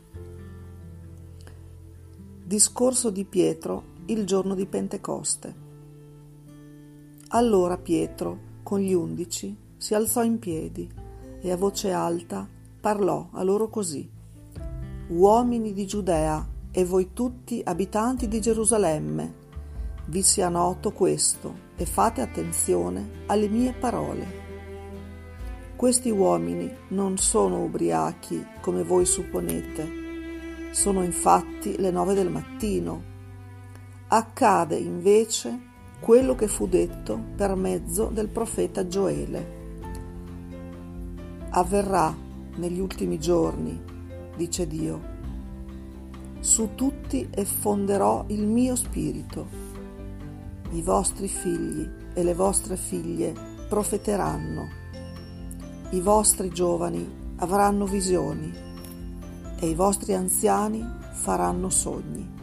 Discorso 2.42 3.10
di 3.10 3.24
Pietro 3.24 3.84
il 4.06 4.26
giorno 4.26 4.56
di 4.56 4.66
Pentecoste. 4.66 5.69
Allora 7.32 7.78
Pietro, 7.78 8.38
con 8.62 8.80
gli 8.80 8.92
undici, 8.92 9.56
si 9.76 9.94
alzò 9.94 10.22
in 10.22 10.38
piedi 10.38 10.90
e 11.40 11.50
a 11.50 11.56
voce 11.56 11.92
alta 11.92 12.48
parlò 12.80 13.28
a 13.32 13.42
loro 13.42 13.68
così. 13.68 14.08
Uomini 15.08 15.72
di 15.72 15.86
Giudea 15.86 16.46
e 16.70 16.84
voi 16.84 17.12
tutti 17.12 17.60
abitanti 17.64 18.28
di 18.28 18.40
Gerusalemme, 18.40 19.34
vi 20.06 20.22
sia 20.22 20.48
noto 20.48 20.92
questo 20.92 21.68
e 21.76 21.86
fate 21.86 22.20
attenzione 22.20 23.24
alle 23.26 23.48
mie 23.48 23.72
parole. 23.72 24.26
Questi 25.76 26.10
uomini 26.10 26.70
non 26.88 27.16
sono 27.16 27.62
ubriachi 27.62 28.44
come 28.60 28.82
voi 28.82 29.06
supponete 29.06 30.00
sono 30.70 31.02
infatti 31.02 31.76
le 31.78 31.90
nove 31.90 32.14
del 32.14 32.30
mattino. 32.30 33.02
Accade 34.08 34.76
invece 34.76 35.69
quello 36.00 36.34
che 36.34 36.48
fu 36.48 36.66
detto 36.66 37.18
per 37.36 37.54
mezzo 37.54 38.06
del 38.06 38.28
profeta 38.28 38.86
Gioele. 38.86 39.58
Avverrà 41.50 42.14
negli 42.56 42.80
ultimi 42.80 43.18
giorni, 43.18 43.78
dice 44.36 44.66
Dio. 44.66 45.18
Su 46.40 46.70
tutti 46.74 47.28
effonderò 47.30 48.24
il 48.28 48.46
mio 48.46 48.74
spirito. 48.76 49.46
I 50.70 50.82
vostri 50.82 51.28
figli 51.28 51.88
e 52.14 52.22
le 52.22 52.34
vostre 52.34 52.76
figlie 52.76 53.34
profeteranno. 53.68 54.68
I 55.90 56.00
vostri 56.00 56.48
giovani 56.48 57.34
avranno 57.36 57.84
visioni 57.84 58.52
e 59.58 59.68
i 59.68 59.74
vostri 59.74 60.14
anziani 60.14 60.82
faranno 61.12 61.68
sogni. 61.68 62.39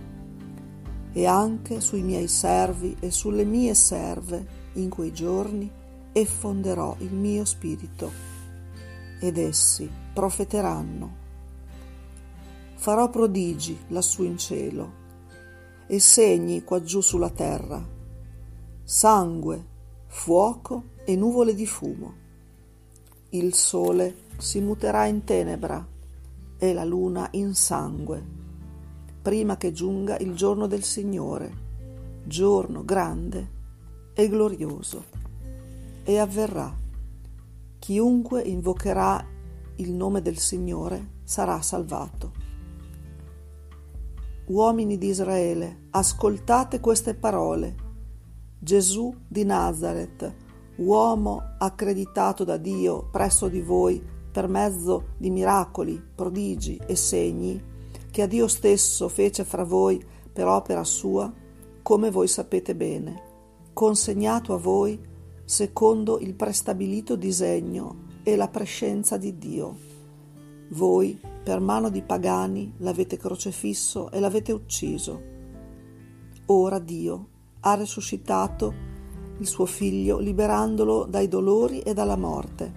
E 1.13 1.25
anche 1.25 1.81
sui 1.81 2.01
miei 2.01 2.27
servi 2.27 2.95
e 2.99 3.11
sulle 3.11 3.45
mie 3.45 3.73
serve 3.73 4.45
in 4.73 4.89
quei 4.89 5.11
giorni 5.11 5.71
effonderò 6.11 6.95
il 6.99 7.13
mio 7.13 7.45
spirito, 7.45 8.11
ed 9.19 9.37
essi 9.37 9.89
profeteranno. 10.13 11.25
Farò 12.75 13.09
prodigi 13.09 13.77
lassù 13.87 14.23
in 14.23 14.37
cielo 14.37 15.05
e 15.87 15.99
segni 15.99 16.63
quaggiù 16.63 17.01
sulla 17.01 17.29
terra, 17.29 17.83
sangue, 18.83 19.65
fuoco 20.07 20.83
e 21.05 21.15
nuvole 21.15 21.53
di 21.53 21.65
fumo. 21.65 22.13
Il 23.29 23.53
sole 23.53 24.25
si 24.37 24.59
muterà 24.61 25.05
in 25.05 25.23
tenebra 25.23 25.85
e 26.57 26.73
la 26.73 26.83
luna 26.83 27.27
in 27.31 27.53
sangue, 27.53 28.25
prima 29.27 29.57
che 29.57 29.73
giunga 29.73 30.17
il 30.19 30.35
giorno 30.35 30.67
del 30.67 30.83
Signore, 30.83 31.51
giorno 32.23 32.85
grande 32.85 33.51
e 34.13 34.29
glorioso. 34.29 35.03
E 36.05 36.17
avverrà, 36.17 36.73
chiunque 37.77 38.41
invocherà 38.43 39.21
il 39.75 39.91
nome 39.91 40.21
del 40.21 40.37
Signore 40.37 41.15
sarà 41.25 41.61
salvato. 41.61 42.31
Uomini 44.45 44.97
di 44.97 45.07
Israele, 45.07 45.87
ascoltate 45.89 46.79
queste 46.79 47.13
parole. 47.13 47.75
Gesù 48.57 49.13
di 49.27 49.43
Nazareth, 49.43 50.35
uomo 50.77 51.41
accreditato 51.57 52.45
da 52.45 52.55
Dio 52.55 53.09
presso 53.11 53.49
di 53.49 53.59
voi 53.59 54.01
per 54.31 54.47
mezzo 54.47 55.07
di 55.17 55.29
miracoli, 55.29 56.01
prodigi 56.15 56.79
e 56.87 56.95
segni 56.95 57.75
che 58.17 58.23
a 58.23 58.27
Dio 58.27 58.47
stesso 58.47 59.09
fece 59.09 59.43
fra 59.43 59.63
voi 59.63 60.03
per 60.33 60.47
opera 60.47 60.83
sua, 60.83 61.31
come 61.83 62.09
voi 62.09 62.27
sapete 62.27 62.73
bene. 62.73 63.21
consegnato 63.73 64.55
a 64.55 64.57
voi 64.57 64.99
secondo 65.45 66.17
il 66.17 66.33
prestabilito 66.33 67.15
disegno 67.15 68.05
e 68.23 68.35
la 68.35 68.47
prescenza 68.47 69.17
di 69.17 69.37
Dio. 69.37 69.77
Voi, 70.69 71.21
per 71.43 71.59
mano 71.59 71.89
di 71.89 72.01
pagani, 72.01 72.73
l'avete 72.77 73.17
crocefisso 73.17 74.09
e 74.09 74.19
l'avete 74.19 74.51
ucciso. 74.51 75.21
Ora 76.47 76.79
Dio 76.79 77.27
ha 77.59 77.75
risuscitato 77.75 78.73
il 79.37 79.45
suo 79.45 79.67
figlio 79.67 80.17
liberandolo 80.17 81.05
dai 81.05 81.27
dolori 81.27 81.81
e 81.81 81.93
dalla 81.93 82.17
morte, 82.17 82.73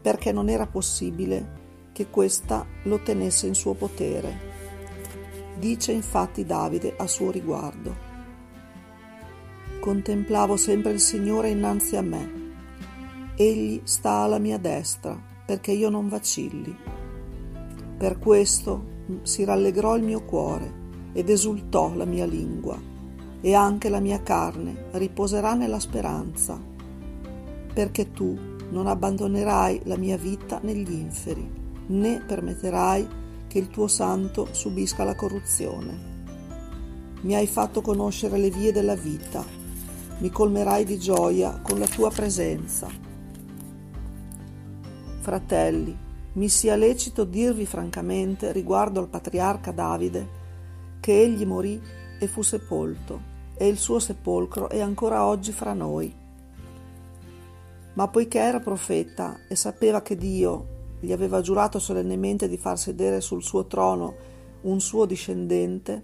perché 0.00 0.30
non 0.30 0.48
era 0.48 0.68
possibile 0.68 1.90
che 1.90 2.10
questa 2.10 2.64
lo 2.84 3.02
tenesse 3.02 3.48
in 3.48 3.54
suo 3.54 3.74
potere. 3.74 4.53
Dice 5.64 5.92
infatti 5.92 6.44
Davide 6.44 6.94
a 6.98 7.06
suo 7.06 7.30
riguardo. 7.30 7.96
Contemplavo 9.80 10.58
sempre 10.58 10.92
il 10.92 11.00
Signore 11.00 11.48
innanzi 11.48 11.96
a 11.96 12.02
me. 12.02 12.32
Egli 13.34 13.80
sta 13.84 14.10
alla 14.10 14.38
mia 14.38 14.58
destra, 14.58 15.18
perché 15.46 15.72
io 15.72 15.88
non 15.88 16.06
vacilli. 16.06 16.76
Per 17.96 18.18
questo 18.18 19.06
si 19.22 19.42
rallegrò 19.44 19.96
il 19.96 20.02
mio 20.02 20.22
cuore 20.24 20.70
ed 21.14 21.30
esultò 21.30 21.94
la 21.94 22.04
mia 22.04 22.26
lingua, 22.26 22.78
e 23.40 23.54
anche 23.54 23.88
la 23.88 24.00
mia 24.00 24.22
carne 24.22 24.88
riposerà 24.90 25.54
nella 25.54 25.80
speranza, 25.80 26.60
perché 27.72 28.12
tu 28.12 28.38
non 28.68 28.86
abbandonerai 28.86 29.80
la 29.84 29.96
mia 29.96 30.18
vita 30.18 30.60
negli 30.62 30.92
inferi, 30.92 31.50
né 31.86 32.22
permetterai 32.22 33.22
che 33.54 33.60
il 33.60 33.68
tuo 33.68 33.86
santo 33.86 34.48
subisca 34.50 35.04
la 35.04 35.14
corruzione. 35.14 35.96
Mi 37.20 37.36
hai 37.36 37.46
fatto 37.46 37.82
conoscere 37.82 38.36
le 38.36 38.50
vie 38.50 38.72
della 38.72 38.96
vita, 38.96 39.44
mi 40.18 40.28
colmerai 40.28 40.84
di 40.84 40.98
gioia 40.98 41.60
con 41.62 41.78
la 41.78 41.86
tua 41.86 42.10
presenza. 42.10 42.88
Fratelli, 45.20 45.96
mi 46.32 46.48
sia 46.48 46.74
lecito 46.74 47.22
dirvi 47.22 47.64
francamente 47.64 48.50
riguardo 48.50 48.98
al 48.98 49.08
patriarca 49.08 49.70
Davide 49.70 50.28
che 50.98 51.22
egli 51.22 51.46
morì 51.46 51.80
e 52.18 52.26
fu 52.26 52.42
sepolto, 52.42 53.20
e 53.56 53.68
il 53.68 53.78
suo 53.78 54.00
sepolcro 54.00 54.68
è 54.68 54.80
ancora 54.80 55.24
oggi 55.24 55.52
fra 55.52 55.74
noi. 55.74 56.12
Ma 57.92 58.08
poiché 58.08 58.40
era 58.40 58.58
profeta 58.58 59.42
e 59.48 59.54
sapeva 59.54 60.02
che 60.02 60.16
Dio 60.16 60.73
gli 61.04 61.12
aveva 61.12 61.40
giurato 61.40 61.78
solennemente 61.78 62.48
di 62.48 62.56
far 62.56 62.78
sedere 62.78 63.20
sul 63.20 63.42
suo 63.42 63.66
trono 63.66 64.32
un 64.62 64.80
suo 64.80 65.04
discendente, 65.04 66.02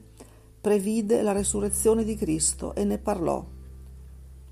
previde 0.61 1.23
la 1.23 1.33
resurrezione 1.33 2.05
di 2.05 2.15
Cristo 2.15 2.75
e 2.75 2.85
ne 2.85 2.99
parlò. 2.99 3.45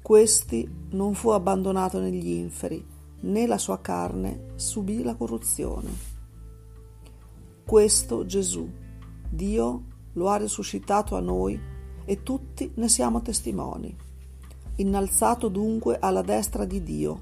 Questi 0.01 0.69
non 0.91 1.15
fu 1.15 1.29
abbandonato 1.29 2.01
negli 2.01 2.31
inferi, 2.31 2.85
né 3.21 3.47
la 3.47 3.59
sua 3.59 3.81
carne 3.81 4.53
subì 4.55 5.03
la 5.03 5.15
corruzione. 5.15 5.91
Questo 7.65 8.25
Gesù, 8.25 8.67
Dio 9.29 9.83
lo 10.15 10.29
ha 10.29 10.37
risuscitato 10.37 11.17
a 11.17 11.21
noi 11.21 11.61
e 12.05 12.23
tutti 12.23 12.73
ne 12.77 12.89
siamo 12.89 13.21
testimoni. 13.21 13.95
Innalzato 14.77 15.49
dunque 15.49 15.99
alla 16.01 16.23
destra 16.23 16.65
di 16.65 16.83
Dio, 16.83 17.21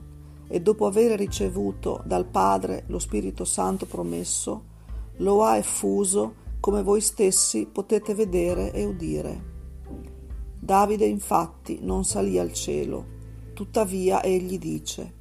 e 0.48 0.60
dopo 0.60 0.86
aver 0.86 1.18
ricevuto 1.18 2.02
dal 2.04 2.26
Padre 2.26 2.84
lo 2.86 2.98
Spirito 2.98 3.44
Santo 3.44 3.86
promesso, 3.86 4.74
lo 5.18 5.42
ha 5.42 5.56
effuso 5.56 6.44
come 6.60 6.82
voi 6.82 7.00
stessi 7.00 7.68
potete 7.70 8.14
vedere 8.14 8.72
e 8.72 8.84
udire. 8.84 9.54
Davide 10.58 11.04
infatti 11.06 11.78
non 11.80 12.04
salì 12.04 12.38
al 12.38 12.52
cielo, 12.52 13.06
tuttavia 13.52 14.22
egli 14.22 14.58
dice, 14.58 15.14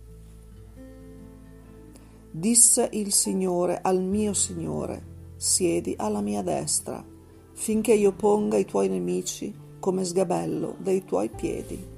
Disse 2.31 2.89
il 2.91 3.13
Signore 3.13 3.79
al 3.81 4.01
mio 4.01 4.33
Signore, 4.33 5.33
siedi 5.37 5.93
alla 5.97 6.21
mia 6.21 6.41
destra, 6.41 7.05
finché 7.53 7.93
io 7.93 8.11
ponga 8.11 8.57
i 8.57 8.65
tuoi 8.65 8.89
nemici 8.89 9.53
come 9.79 10.03
sgabello 10.03 10.75
dei 10.79 11.05
tuoi 11.05 11.29
piedi. 11.29 11.94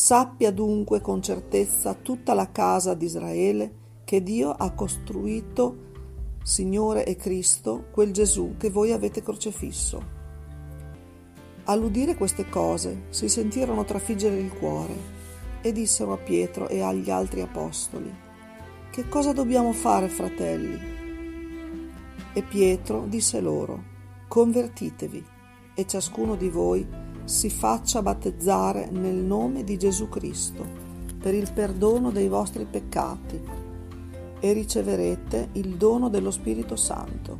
Sappia 0.00 0.50
dunque 0.50 1.02
con 1.02 1.20
certezza 1.20 1.92
tutta 1.92 2.32
la 2.32 2.50
casa 2.50 2.94
di 2.94 3.04
Israele 3.04 3.74
che 4.02 4.22
Dio 4.22 4.50
ha 4.50 4.70
costruito, 4.70 6.38
Signore 6.42 7.04
e 7.04 7.16
Cristo, 7.16 7.84
quel 7.90 8.10
Gesù 8.10 8.54
che 8.56 8.70
voi 8.70 8.92
avete 8.92 9.22
crocifisso. 9.22 10.02
All'udire 11.64 12.14
queste 12.14 12.48
cose 12.48 13.08
si 13.10 13.28
sentirono 13.28 13.84
trafiggere 13.84 14.36
il 14.36 14.50
cuore 14.54 14.94
e 15.60 15.70
dissero 15.70 16.14
a 16.14 16.16
Pietro 16.16 16.66
e 16.68 16.80
agli 16.80 17.10
altri 17.10 17.42
apostoli, 17.42 18.10
Che 18.90 19.06
cosa 19.06 19.34
dobbiamo 19.34 19.74
fare, 19.74 20.08
fratelli? 20.08 20.78
E 22.32 22.42
Pietro 22.42 23.04
disse 23.06 23.38
loro, 23.42 23.82
Convertitevi 24.28 25.22
e 25.74 25.86
ciascuno 25.86 26.36
di 26.36 26.48
voi 26.48 27.09
si 27.30 27.48
faccia 27.48 28.02
battezzare 28.02 28.88
nel 28.90 29.14
nome 29.14 29.62
di 29.62 29.78
Gesù 29.78 30.08
Cristo 30.08 30.66
per 31.16 31.32
il 31.32 31.48
perdono 31.52 32.10
dei 32.10 32.26
vostri 32.26 32.64
peccati 32.64 33.40
e 34.40 34.52
riceverete 34.52 35.50
il 35.52 35.76
dono 35.76 36.08
dello 36.08 36.32
Spirito 36.32 36.74
Santo. 36.74 37.38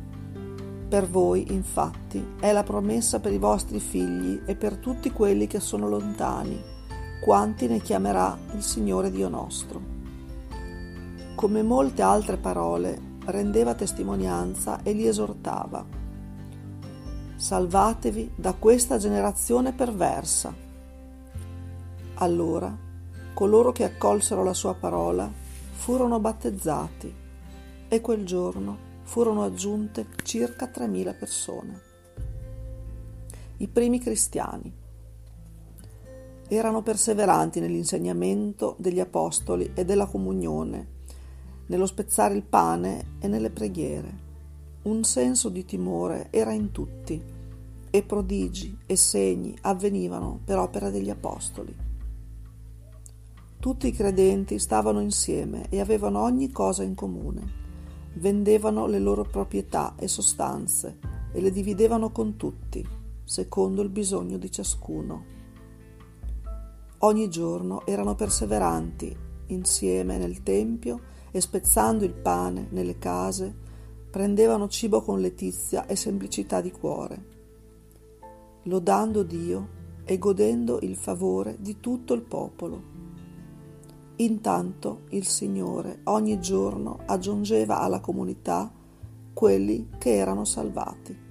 Per 0.87 1.09
voi, 1.09 1.51
infatti, 1.51 2.25
è 2.39 2.53
la 2.53 2.63
promessa 2.63 3.19
per 3.19 3.33
i 3.33 3.37
vostri 3.37 3.81
figli 3.81 4.41
e 4.45 4.55
per 4.55 4.77
tutti 4.77 5.11
quelli 5.11 5.45
che 5.45 5.59
sono 5.59 5.89
lontani, 5.89 6.57
quanti 7.21 7.67
ne 7.67 7.81
chiamerà 7.81 8.37
il 8.55 8.63
Signore 8.63 9.11
Dio 9.11 9.27
nostro. 9.27 9.81
Come 11.35 11.63
molte 11.63 12.01
altre 12.01 12.37
parole, 12.37 12.97
rendeva 13.25 13.75
testimonianza 13.75 14.83
e 14.83 14.93
li 14.93 15.05
esortava 15.05 15.99
salvatevi 17.41 18.33
da 18.35 18.53
questa 18.53 18.99
generazione 18.99 19.73
perversa. 19.73 20.53
Allora 22.13 22.77
coloro 23.33 23.71
che 23.71 23.83
accolsero 23.83 24.43
la 24.43 24.53
sua 24.53 24.75
parola 24.75 25.27
furono 25.71 26.19
battezzati 26.19 27.11
e 27.87 27.99
quel 27.99 28.25
giorno 28.27 28.77
furono 29.01 29.43
aggiunte 29.43 30.05
circa 30.21 30.69
3.000 30.71 31.17
persone. 31.17 31.81
I 33.57 33.67
primi 33.67 33.99
cristiani 33.99 34.71
erano 36.47 36.83
perseveranti 36.83 37.59
nell'insegnamento 37.59 38.75
degli 38.77 38.99
apostoli 38.99 39.71
e 39.73 39.83
della 39.83 40.05
comunione, 40.05 40.87
nello 41.65 41.87
spezzare 41.87 42.35
il 42.35 42.43
pane 42.43 43.15
e 43.19 43.27
nelle 43.27 43.49
preghiere. 43.49 44.29
Un 44.83 45.03
senso 45.03 45.49
di 45.49 45.63
timore 45.63 46.29
era 46.31 46.53
in 46.53 46.71
tutti 46.71 47.21
e 47.91 48.01
prodigi 48.01 48.79
e 48.87 48.95
segni 48.95 49.55
avvenivano 49.61 50.39
per 50.43 50.57
opera 50.57 50.89
degli 50.89 51.11
apostoli. 51.11 51.75
Tutti 53.59 53.87
i 53.87 53.91
credenti 53.91 54.57
stavano 54.57 54.99
insieme 54.99 55.69
e 55.69 55.79
avevano 55.79 56.21
ogni 56.21 56.49
cosa 56.51 56.81
in 56.81 56.95
comune. 56.95 57.59
Vendevano 58.15 58.87
le 58.87 58.97
loro 58.97 59.23
proprietà 59.23 59.93
e 59.99 60.07
sostanze 60.07 60.97
e 61.31 61.41
le 61.41 61.51
dividevano 61.51 62.09
con 62.09 62.35
tutti, 62.35 62.83
secondo 63.23 63.83
il 63.83 63.89
bisogno 63.89 64.37
di 64.37 64.49
ciascuno. 64.49 65.25
Ogni 66.97 67.29
giorno 67.29 67.85
erano 67.85 68.15
perseveranti 68.15 69.15
insieme 69.47 70.17
nel 70.17 70.41
Tempio 70.41 71.01
e 71.29 71.39
spezzando 71.39 72.03
il 72.03 72.13
pane 72.13 72.67
nelle 72.71 72.97
case 72.97 73.69
prendevano 74.11 74.67
cibo 74.67 75.01
con 75.01 75.21
letizia 75.21 75.85
e 75.87 75.95
semplicità 75.95 76.59
di 76.59 76.69
cuore, 76.69 77.25
lodando 78.63 79.23
Dio 79.23 79.79
e 80.03 80.17
godendo 80.17 80.79
il 80.81 80.97
favore 80.97 81.55
di 81.59 81.79
tutto 81.79 82.13
il 82.13 82.21
popolo. 82.21 82.83
Intanto 84.17 85.03
il 85.11 85.25
Signore 85.25 86.01
ogni 86.03 86.39
giorno 86.41 86.99
aggiungeva 87.05 87.79
alla 87.79 88.01
comunità 88.01 88.69
quelli 89.33 89.87
che 89.97 90.13
erano 90.13 90.43
salvati. 90.43 91.30